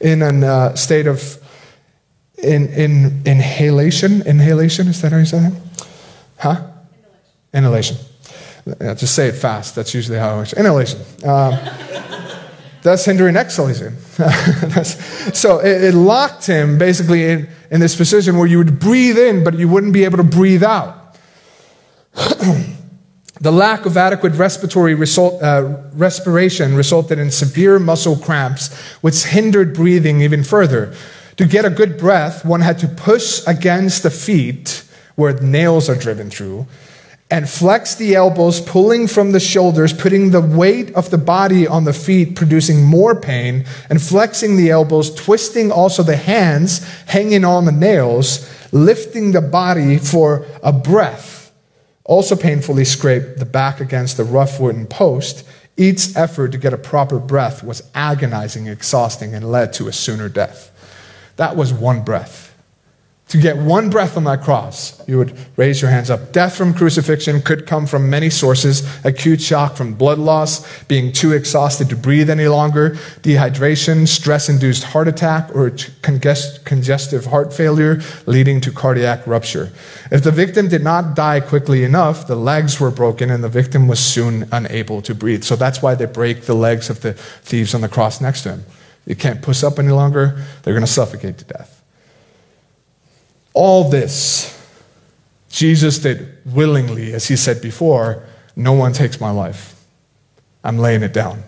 [0.00, 1.38] in a uh, state of
[2.36, 4.22] in, in, inhalation.
[4.26, 5.52] Inhalation, is that how you say that?
[6.38, 6.66] Huh?
[7.52, 7.96] Inhalation.
[8.80, 9.74] Yeah, just say it fast.
[9.74, 10.52] That's usually how it works.
[10.52, 11.00] Inhalation.
[11.24, 11.58] Um,
[12.82, 13.96] that's hindering exhalation.
[15.34, 19.42] so it, it, locked him basically in, in this position where you would breathe in,
[19.42, 21.16] but you wouldn't be able to breathe out.
[22.14, 29.74] the lack of adequate respiratory result, uh, respiration resulted in severe muscle cramps, which hindered
[29.74, 30.94] breathing even further.
[31.36, 35.96] To get a good breath, one had to push against the feet where nails are
[35.96, 36.66] driven through
[37.30, 41.84] and flex the elbows, pulling from the shoulders, putting the weight of the body on
[41.84, 47.66] the feet, producing more pain, and flexing the elbows, twisting also the hands, hanging on
[47.66, 51.52] the nails, lifting the body for a breath.
[52.04, 55.46] Also painfully scraped the back against the rough wooden post.
[55.76, 60.30] Each effort to get a proper breath was agonizing, exhausting, and led to a sooner
[60.30, 60.72] death.
[61.36, 62.47] That was one breath
[63.28, 66.32] to get one breath on that cross, you would raise your hands up.
[66.32, 71.32] Death from crucifixion could come from many sources acute shock from blood loss, being too
[71.32, 72.90] exhausted to breathe any longer,
[73.22, 75.70] dehydration, stress induced heart attack, or
[76.00, 79.70] congest- congestive heart failure leading to cardiac rupture.
[80.10, 83.88] If the victim did not die quickly enough, the legs were broken and the victim
[83.88, 85.44] was soon unable to breathe.
[85.44, 88.52] So that's why they break the legs of the thieves on the cross next to
[88.52, 88.64] him.
[89.04, 91.77] You can't push up any longer, they're going to suffocate to death.
[93.54, 94.54] All this,
[95.48, 98.24] Jesus did willingly, as he said before
[98.54, 99.74] no one takes my life.
[100.64, 101.44] I'm laying it down.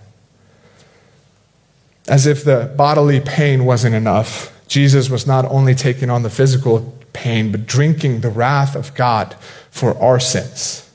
[2.08, 6.96] As if the bodily pain wasn't enough, Jesus was not only taking on the physical
[7.12, 9.34] pain, but drinking the wrath of God
[9.70, 10.88] for our sins.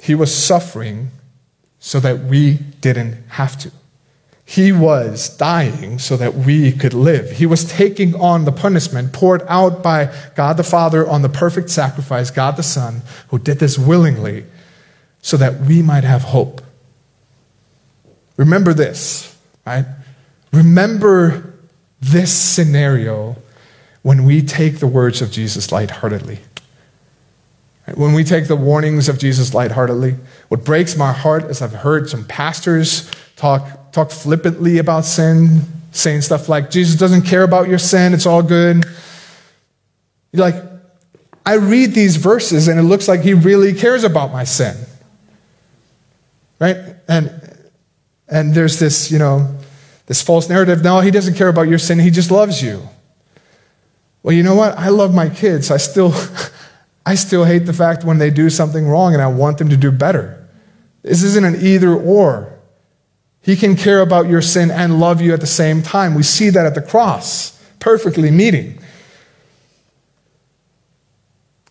[0.00, 1.10] He was suffering
[1.78, 3.72] so that we didn't have to.
[4.52, 7.30] He was dying so that we could live.
[7.30, 11.70] He was taking on the punishment poured out by God the Father on the perfect
[11.70, 14.44] sacrifice, God the Son, who did this willingly
[15.22, 16.60] so that we might have hope.
[18.36, 19.34] Remember this,
[19.64, 19.86] right?
[20.52, 21.54] Remember
[21.98, 23.36] this scenario
[24.02, 26.40] when we take the words of Jesus lightheartedly.
[27.94, 30.16] When we take the warnings of Jesus lightheartedly,
[30.48, 35.60] what breaks my heart is I've heard some pastors talk talk flippantly about sin,
[35.92, 38.84] saying stuff like, Jesus doesn't care about your sin, it's all good.
[40.32, 40.62] You're like,
[41.44, 44.76] I read these verses and it looks like he really cares about my sin.
[46.58, 46.76] Right?
[47.08, 47.38] And
[48.28, 49.58] and there's this, you know,
[50.06, 52.88] this false narrative, no, he doesn't care about your sin, he just loves you.
[54.22, 54.78] Well, you know what?
[54.78, 55.70] I love my kids.
[55.70, 56.14] I still
[57.06, 59.76] I still hate the fact when they do something wrong and I want them to
[59.76, 60.48] do better.
[61.02, 62.56] This isn't an either or.
[63.42, 66.14] He can care about your sin and love you at the same time.
[66.14, 68.78] We see that at the cross, perfectly meeting.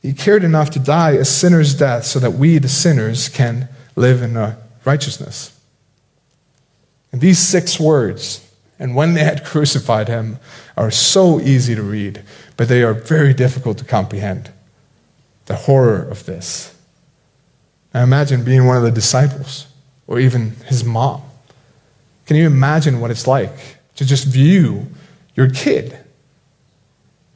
[0.02, 4.22] He cared enough to die a sinner's death so that we, the sinners, can live
[4.22, 5.58] in righteousness.
[7.12, 8.46] And these six words,
[8.78, 10.40] and when they had crucified him,
[10.76, 12.24] are so easy to read,
[12.58, 14.52] but they are very difficult to comprehend.
[15.46, 16.76] The horror of this.
[17.94, 19.68] Now imagine being one of the disciples,
[20.08, 21.22] or even his mom.
[22.32, 23.52] Can you imagine what it's like
[23.98, 24.88] to just view
[25.36, 26.00] your kid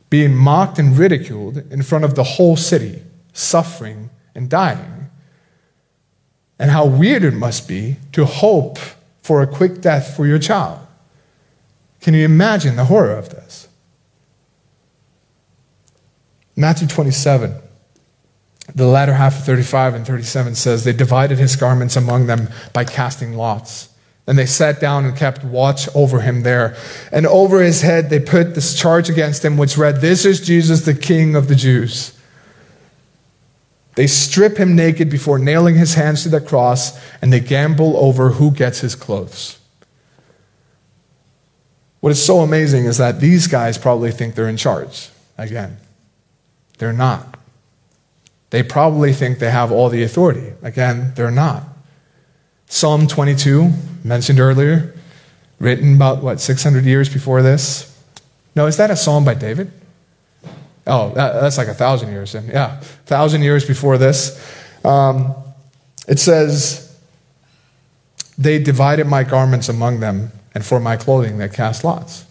[0.10, 5.10] being mocked and ridiculed in front of the whole city, suffering and dying?
[6.58, 8.80] And how weird it must be to hope
[9.22, 10.80] for a quick death for your child.
[12.00, 13.68] Can you imagine the horror of this?
[16.56, 17.54] Matthew 27,
[18.74, 22.86] the latter half of 35 and 37 says, They divided his garments among them by
[22.86, 23.90] casting lots.
[24.28, 26.76] And they sat down and kept watch over him there.
[27.12, 30.86] And over his head they put this charge against him, which read, This is Jesus,
[30.86, 32.18] the King of the Jews.
[33.96, 38.32] They strip him naked before nailing his hands to the cross, and they gamble over
[38.32, 39.60] who gets his clothes.
[42.02, 45.10] What is so amazing is that these guys probably think they're in charge.
[45.38, 45.78] Again,
[46.78, 47.38] they're not.
[48.52, 50.54] They probably think they have all the authority.
[50.62, 51.64] Again, they're not.
[52.68, 53.72] Psalm 22,
[54.04, 54.94] mentioned earlier,
[55.60, 57.92] written about, what, 600 years before this?
[58.56, 59.72] No, is that a psalm by David?
[60.88, 62.36] Oh, that, that's like a thousand years.
[62.36, 64.40] And yeah, thousand years before this.
[64.84, 65.34] Um,
[66.08, 66.98] it says,
[68.38, 72.26] They divided my garments among them, and for my clothing they cast lots.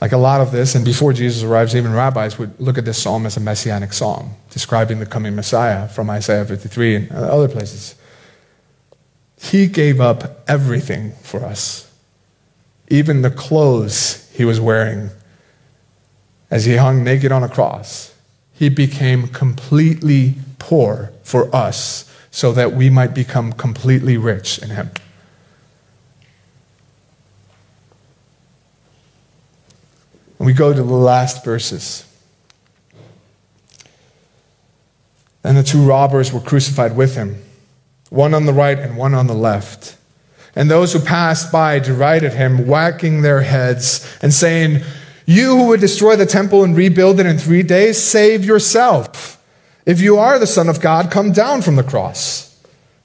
[0.00, 3.02] Like a lot of this, and before Jesus arrives, even rabbis would look at this
[3.02, 7.96] psalm as a messianic psalm, describing the coming Messiah from Isaiah 53 and other places.
[9.40, 11.90] He gave up everything for us,
[12.88, 15.10] even the clothes he was wearing
[16.50, 18.14] as he hung naked on a cross.
[18.52, 24.90] He became completely poor for us so that we might become completely rich in him.
[30.38, 32.04] And we go to the last verses.
[35.44, 37.42] And the two robbers were crucified with him
[38.10, 39.96] one on the right and one on the left.
[40.54, 44.82] And those who passed by derided him, whacking their heads and saying,
[45.26, 49.42] You who would destroy the temple and rebuild it in three days, save yourself.
[49.86, 52.48] If you are the Son of God, come down from the cross.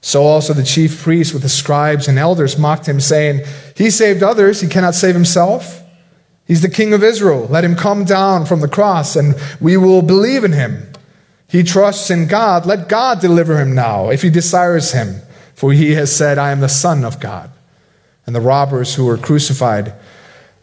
[0.00, 3.40] So also the chief priests with the scribes and elders mocked him, saying,
[3.74, 5.82] He saved others, he cannot save himself.
[6.46, 7.46] He's the King of Israel.
[7.46, 10.92] Let him come down from the cross, and we will believe in him.
[11.54, 12.66] He trusts in God.
[12.66, 15.20] Let God deliver him now, if he desires him.
[15.54, 17.48] For he has said, I am the Son of God.
[18.26, 19.94] And the robbers who were crucified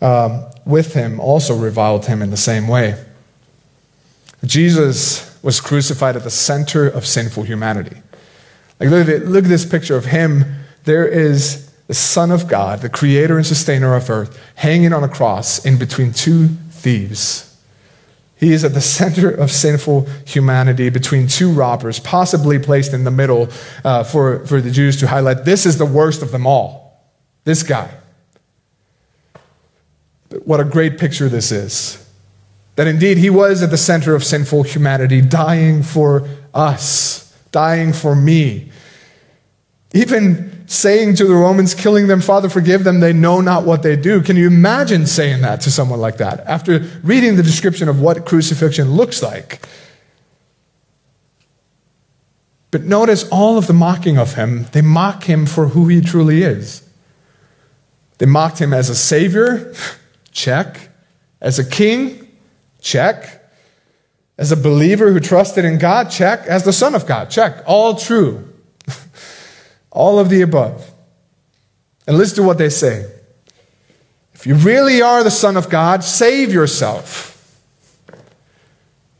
[0.02, 3.02] um, with him also reviled him in the same way.
[4.44, 7.96] Jesus was crucified at the center of sinful humanity.
[8.78, 10.44] Like, look at, it, look at this picture of him.
[10.84, 15.08] There is the Son of God, the creator and sustainer of earth, hanging on a
[15.08, 17.51] cross in between two thieves
[18.42, 23.12] he is at the center of sinful humanity between two robbers, possibly placed in the
[23.12, 23.50] middle
[23.86, 27.00] uh, for, for the Jews to highlight this is the worst of them all.
[27.44, 27.92] This guy.
[30.44, 32.04] What a great picture this is.
[32.78, 38.16] That indeed he was at the center of sinful humanity, dying for us, dying for
[38.16, 38.72] me.
[39.94, 43.98] Even saying to the Romans, killing them, Father, forgive them, they know not what they
[43.98, 44.22] do.
[44.22, 48.26] Can you imagine saying that to someone like that after reading the description of what
[48.26, 49.68] crucifixion looks like?
[52.72, 56.42] But notice all of the mocking of him, they mock him for who he truly
[56.42, 56.88] is.
[58.20, 59.74] They mocked him as a savior,
[60.32, 60.88] check.
[61.42, 62.32] As a king,
[62.80, 63.44] check.
[64.38, 66.46] As a believer who trusted in God, check.
[66.48, 67.62] As the Son of God, check.
[67.66, 68.51] All true.
[69.92, 70.90] All of the above.
[72.08, 73.12] And listen to what they say.
[74.34, 77.32] If you really are the Son of God, save yourself.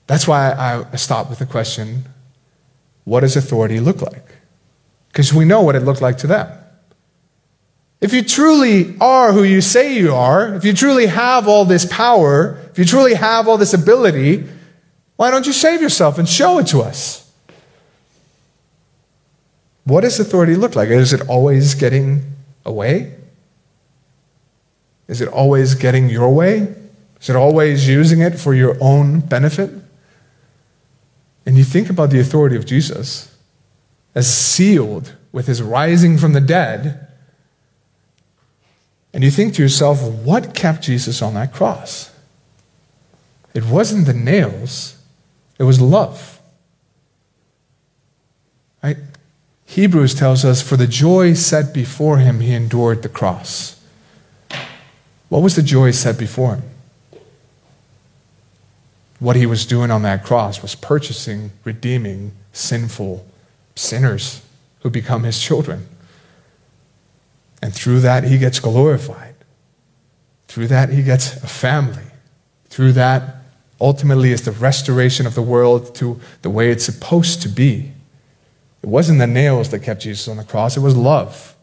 [0.08, 2.06] That's why I stopped with the question
[3.04, 4.26] what does authority look like?
[5.08, 6.52] Because we know what it looked like to them.
[8.00, 11.86] If you truly are who you say you are, if you truly have all this
[11.86, 14.44] power, if you truly have all this ability,
[15.18, 17.31] why don't you save yourself and show it to us?
[19.84, 20.90] What does authority look like?
[20.90, 22.24] Is it always getting
[22.66, 23.16] away?
[25.08, 26.74] Is it always getting your way?
[27.20, 29.72] Is it always using it for your own benefit?
[31.46, 33.36] And you think about the authority of Jesus
[34.14, 37.08] as sealed with his rising from the dead,
[39.14, 42.12] and you think to yourself, what kept Jesus on that cross?
[43.54, 44.98] It wasn't the nails,
[45.60, 46.40] it was love.
[48.84, 48.98] Right?
[49.72, 53.82] Hebrews tells us, for the joy set before him, he endured the cross.
[55.30, 56.64] What was the joy set before him?
[59.20, 63.26] What he was doing on that cross was purchasing, redeeming sinful
[63.74, 64.42] sinners
[64.82, 65.88] who become his children.
[67.64, 69.36] And through that, he gets glorified.
[70.50, 72.12] Through that, he gets a family.
[72.66, 73.38] Through that,
[73.80, 77.94] ultimately, is the restoration of the world to the way it's supposed to be.
[78.84, 81.56] It wasn't the nails that kept Jesus on the cross, it was love.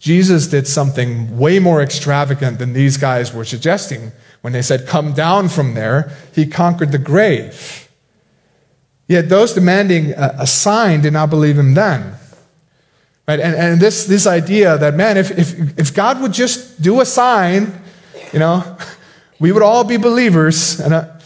[0.00, 5.12] Jesus did something way more extravagant than these guys were suggesting when they said, Come
[5.12, 6.10] down from there.
[6.34, 7.86] He conquered the grave.
[9.06, 12.14] Yet those demanding a sign did not believe him then.
[13.28, 13.40] Right?
[13.40, 17.04] And, and this, this idea that, man, if, if, if God would just do a
[17.04, 17.82] sign,
[18.32, 18.78] you know,
[19.38, 20.80] we would all be believers.
[20.80, 21.20] And I,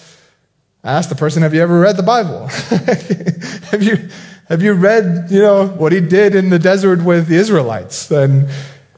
[0.83, 2.47] I asked the person, Have you ever read the Bible?
[3.71, 4.09] have you
[4.49, 8.49] have you read, you know, what he did in the desert with the Israelites and,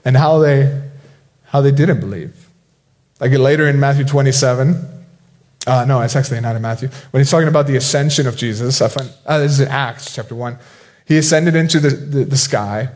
[0.04, 0.82] and how, they,
[1.44, 2.48] how they didn't believe?
[3.20, 4.96] Like later in Matthew 27,
[5.66, 6.88] uh, no, it's actually not in Matthew.
[7.10, 10.14] When he's talking about the ascension of Jesus, I find, uh, this is in Acts
[10.14, 10.58] chapter 1.
[11.06, 12.90] He ascended into the, the, the sky,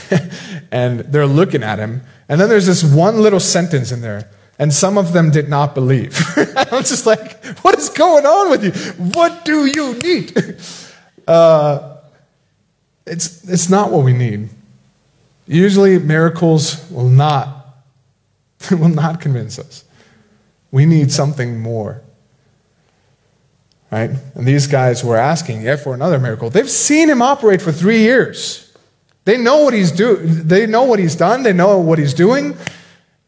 [0.72, 2.02] and they're looking at him.
[2.28, 5.74] And then there's this one little sentence in there, and some of them did not
[5.74, 6.20] believe.
[6.36, 8.72] I'm just like, what is going on with you?
[9.12, 10.56] What do you need?
[11.30, 11.96] Uh,
[13.06, 14.48] it's, it's not what we need.
[15.46, 17.76] Usually, miracles will not,
[18.72, 19.84] will not convince us.
[20.72, 22.02] We need something more.
[23.92, 24.10] Right?
[24.34, 26.50] And these guys were asking yet for another miracle.
[26.50, 28.76] They've seen him operate for three years.
[29.24, 30.16] They know what he's do.
[30.16, 31.44] They know what he's done.
[31.44, 32.56] They know what he's doing.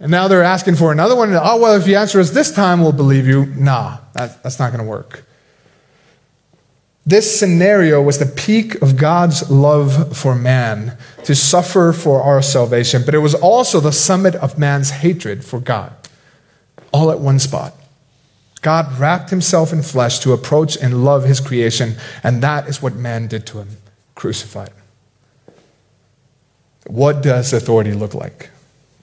[0.01, 1.33] And now they're asking for another one.
[1.35, 3.47] Oh, well, if you answer us this time, we'll believe you.
[3.47, 5.25] Nah, that, that's not going to work.
[7.05, 13.03] This scenario was the peak of God's love for man to suffer for our salvation,
[13.05, 15.93] but it was also the summit of man's hatred for God,
[16.93, 17.75] all at one spot.
[18.61, 22.95] God wrapped himself in flesh to approach and love his creation, and that is what
[22.95, 23.69] man did to him
[24.15, 24.71] crucified.
[26.87, 28.51] What does authority look like?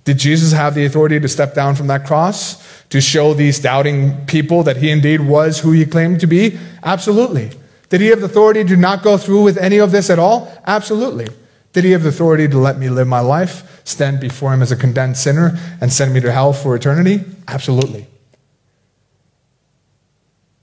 [0.05, 4.25] Did Jesus have the authority to step down from that cross to show these doubting
[4.25, 6.57] people that he indeed was who he claimed to be?
[6.83, 7.51] Absolutely.
[7.89, 10.51] Did he have the authority to not go through with any of this at all?
[10.65, 11.27] Absolutely.
[11.73, 14.71] Did he have the authority to let me live my life, stand before him as
[14.71, 17.23] a condemned sinner, and send me to hell for eternity?
[17.47, 18.07] Absolutely.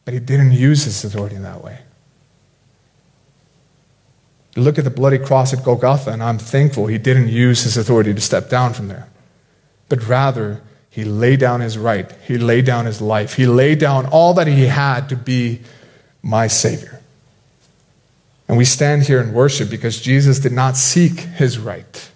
[0.04, 1.80] But he didn't use his authority in that way.
[4.54, 8.14] Look at the bloody cross at Golgotha, and I'm thankful he didn't use his authority
[8.14, 9.08] to step down from there.
[9.88, 14.06] But rather, he laid down his right, he laid down his life, he laid down
[14.06, 15.60] all that he had to be
[16.22, 17.02] my Savior.
[18.48, 22.10] And we stand here and worship because Jesus did not seek his right.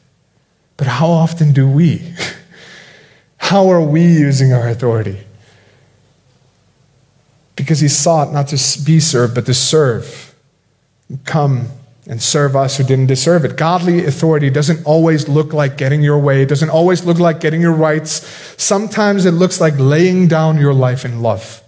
[0.77, 2.15] But how often do we?
[3.37, 5.19] How are we using our authority?
[7.57, 10.35] Because he sought not to be served, but to serve.
[11.25, 11.69] Come
[12.07, 13.57] and serve us who didn't deserve it.
[13.57, 17.61] Godly authority doesn't always look like getting your way, it doesn't always look like getting
[17.61, 18.27] your rights.
[18.57, 21.63] Sometimes it looks like laying down your life in love.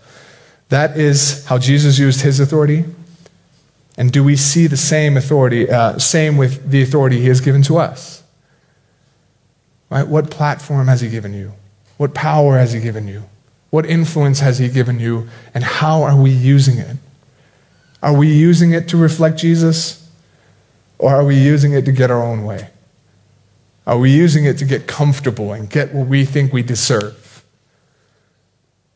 [0.68, 2.84] That is how Jesus used his authority.
[3.96, 7.62] And do we see the same authority, uh, same with the authority he has given
[7.62, 8.22] to us?
[9.90, 10.06] Right?
[10.06, 11.52] What platform has he given you?
[11.98, 13.24] What power has he given you?
[13.70, 15.28] What influence has he given you?
[15.54, 16.96] And how are we using it?
[18.02, 20.08] Are we using it to reflect Jesus?
[20.98, 22.70] Or are we using it to get our own way?
[23.86, 27.21] Are we using it to get comfortable and get what we think we deserve?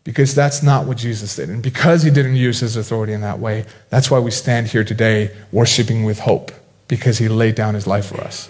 [0.06, 1.50] Because that's not what Jesus did.
[1.50, 4.84] And because he didn't use his authority in that way, that's why we stand here
[4.84, 6.52] today worshiping with hope,
[6.86, 8.48] because he laid down his life for us.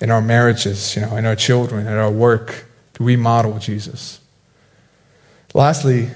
[0.00, 4.18] In our marriages, you know, in our children, in our work, do we model Jesus?
[5.54, 6.10] Lastly,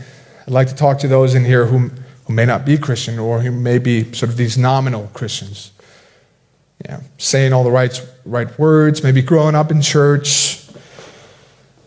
[0.45, 1.93] I'd like to talk to those in here who,
[2.25, 5.71] who may not be Christian or who may be sort of these nominal Christians
[6.85, 10.67] yeah, saying all the right, right words, maybe growing up in church,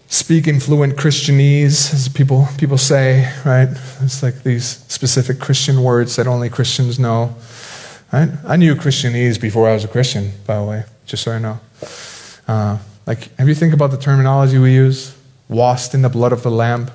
[0.08, 3.70] speaking fluent Christianese, as people, people say, right?
[4.02, 7.36] It's like these specific Christian words that only Christians know.
[8.12, 8.30] Right?
[8.46, 11.60] I knew Christianese before I was a Christian, by the way, just so you know.
[12.48, 12.78] Uh,
[13.08, 15.16] like, have you think about the terminology we use?
[15.50, 16.92] Washed in the blood of the Lamb.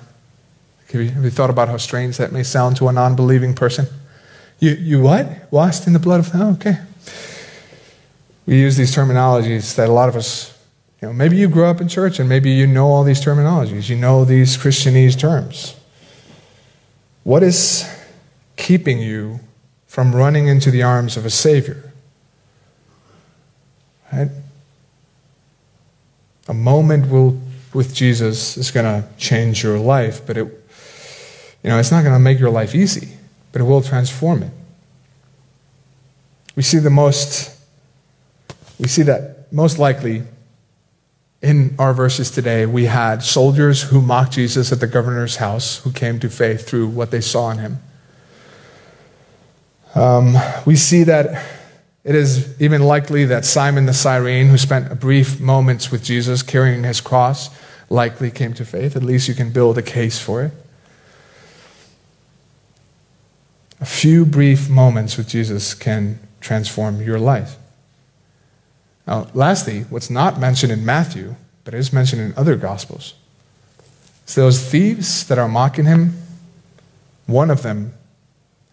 [0.93, 3.55] Have you, have you thought about how strange that may sound to a non believing
[3.55, 3.87] person?
[4.61, 5.53] You, you what?
[5.53, 6.79] Washed in the blood of the oh, okay
[8.49, 10.59] we use these terminologies that a lot of us,
[11.03, 13.91] you know, maybe you grew up in church and maybe you know all these terminologies.
[13.91, 15.77] You know these Christianese terms.
[17.25, 17.87] What is,
[18.57, 19.41] keeping you
[19.87, 21.93] from running into the arms of a Savior?
[24.11, 24.31] Right?
[26.49, 27.39] A moment will,
[27.75, 30.47] with Jesus is going to change your life, but it,
[31.63, 33.11] you know, it's not going to make your life easy,
[33.53, 34.53] but it will transform it.
[36.57, 37.58] We see the most,
[38.79, 40.23] we see that most likely
[41.41, 45.93] in our verses today, we had soldiers who mocked Jesus at the governor's house who
[45.93, 47.79] came to faith through what they saw in him.
[49.95, 51.45] Um, we see that
[52.05, 56.43] it is even likely that Simon the Cyrene, who spent a brief moments with Jesus
[56.43, 57.51] carrying his cross,
[57.91, 58.97] likely came to faith.
[58.97, 60.53] At least you can build a case for it.
[63.81, 67.57] A few brief moments with Jesus can transform your life.
[69.09, 71.35] Now, lastly, what's not mentioned in Matthew,
[71.65, 73.15] but is mentioned in other Gospels,
[74.27, 76.21] is those thieves that are mocking him.
[77.25, 77.95] One of them,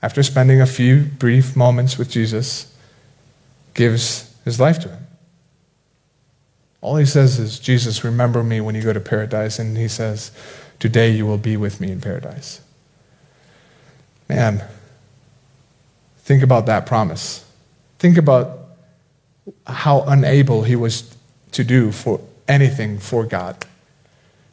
[0.01, 2.75] after spending a few brief moments with Jesus,
[3.73, 5.07] gives his life to him.
[6.81, 9.57] All he says is, Jesus, remember me when you go to paradise.
[9.57, 10.31] And he says,
[10.79, 12.59] Today you will be with me in paradise.
[14.27, 14.61] Man,
[16.17, 17.49] think about that promise.
[17.99, 18.64] Think about
[19.67, 21.15] how unable he was
[21.51, 23.65] to do for anything for God.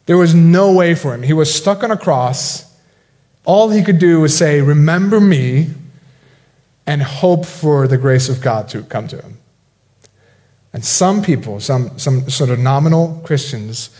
[0.07, 1.23] There was no way for him.
[1.23, 2.75] He was stuck on a cross.
[3.45, 5.71] All he could do was say, Remember me,
[6.87, 9.39] and hope for the grace of God to come to him.
[10.73, 13.91] And some people, some, some sort of nominal Christians,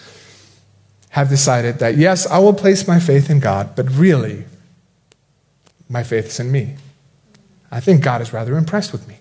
[1.11, 4.45] have decided that, yes, I will place my faith in God, but really,
[5.89, 6.77] my faith is in me.
[7.71, 9.19] I think God is rather impressed with me.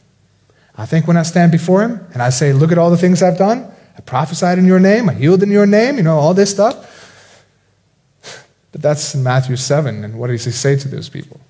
[0.78, 3.22] I think when I stand before Him and I say, Look at all the things
[3.22, 6.34] I've done, I prophesied in your name, I healed in your name, you know, all
[6.34, 6.88] this stuff.
[8.72, 10.04] But that's in Matthew 7.
[10.04, 11.42] And what does He say to those people?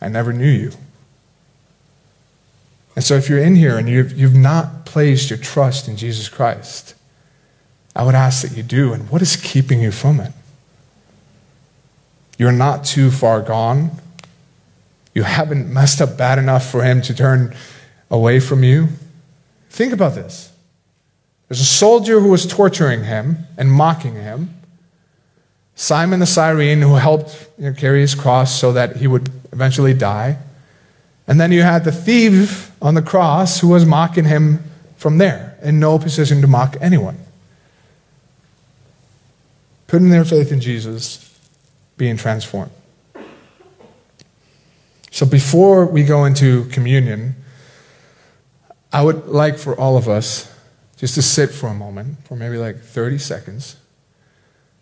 [0.00, 0.72] I never knew you.
[2.94, 6.28] And so if you're in here and you've, you've not placed your trust in Jesus
[6.28, 6.94] Christ,
[7.94, 8.92] I would ask that you do.
[8.92, 10.32] And what is keeping you from it?
[12.38, 13.90] You're not too far gone.
[15.14, 17.54] You haven't messed up bad enough for him to turn
[18.10, 18.88] away from you?
[19.70, 20.52] Think about this.
[21.48, 24.54] There's a soldier who was torturing him and mocking him.
[25.74, 29.94] Simon the Cyrene, who helped you know, carry his cross so that he would eventually
[29.94, 30.38] die.
[31.28, 34.62] And then you had the thief on the cross who was mocking him
[34.96, 37.18] from there, in no position to mock anyone.
[39.86, 41.38] Putting their faith in Jesus,
[41.96, 42.72] being transformed.
[45.10, 47.36] So before we go into communion,
[48.96, 50.50] I would like for all of us
[50.96, 53.76] just to sit for a moment, for maybe like 30 seconds,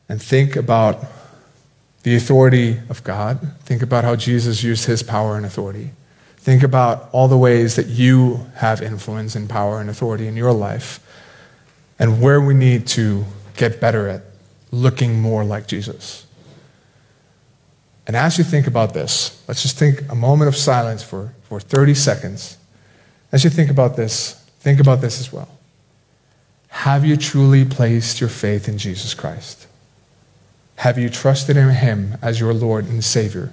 [0.08, 1.04] and think about
[2.04, 3.40] the authority of God.
[3.64, 5.90] Think about how Jesus used his power and authority.
[6.36, 10.52] Think about all the ways that you have influence and power and authority in your
[10.52, 11.00] life,
[11.98, 13.24] and where we need to
[13.56, 14.22] get better at
[14.70, 16.24] looking more like Jesus.
[18.06, 21.58] And as you think about this, let's just think a moment of silence for, for
[21.58, 22.58] 30 seconds.
[23.34, 25.48] As you think about this, think about this as well.
[26.68, 29.66] Have you truly placed your faith in Jesus Christ?
[30.76, 33.50] Have you trusted in Him as your Lord and Savior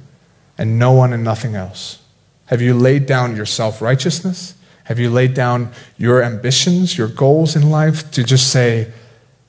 [0.56, 2.00] and no one and nothing else?
[2.46, 4.54] Have you laid down your self righteousness?
[4.84, 8.92] Have you laid down your ambitions, your goals in life to just say,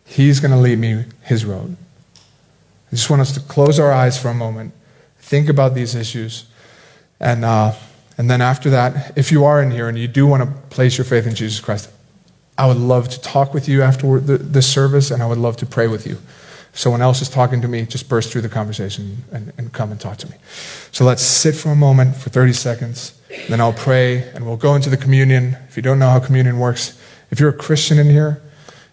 [0.06, 1.76] He's going to lead me His road?
[2.16, 4.72] I just want us to close our eyes for a moment,
[5.18, 6.46] think about these issues,
[7.20, 7.44] and.
[7.44, 7.74] Uh,
[8.18, 10.98] and then after that, if you are in here and you do want to place
[10.98, 11.90] your faith in Jesus Christ,
[12.58, 15.66] I would love to talk with you after this service, and I would love to
[15.66, 16.18] pray with you.
[16.72, 19.90] If someone else is talking to me, just burst through the conversation and, and come
[19.90, 20.36] and talk to me.
[20.90, 23.18] So let's sit for a moment for 30 seconds.
[23.48, 25.56] Then I'll pray, and we'll go into the communion.
[25.68, 26.98] If you don't know how communion works,
[27.30, 28.42] if you're a Christian in here,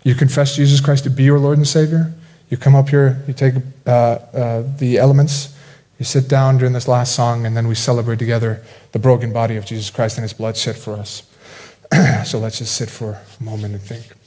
[0.03, 2.13] you confess Jesus Christ to be your Lord and Savior.
[2.49, 3.55] You come up here, you take
[3.85, 5.55] uh, uh, the elements,
[5.99, 9.55] you sit down during this last song, and then we celebrate together the broken body
[9.55, 11.23] of Jesus Christ and his blood shed for us.
[12.25, 14.18] so let's just sit for a moment and think.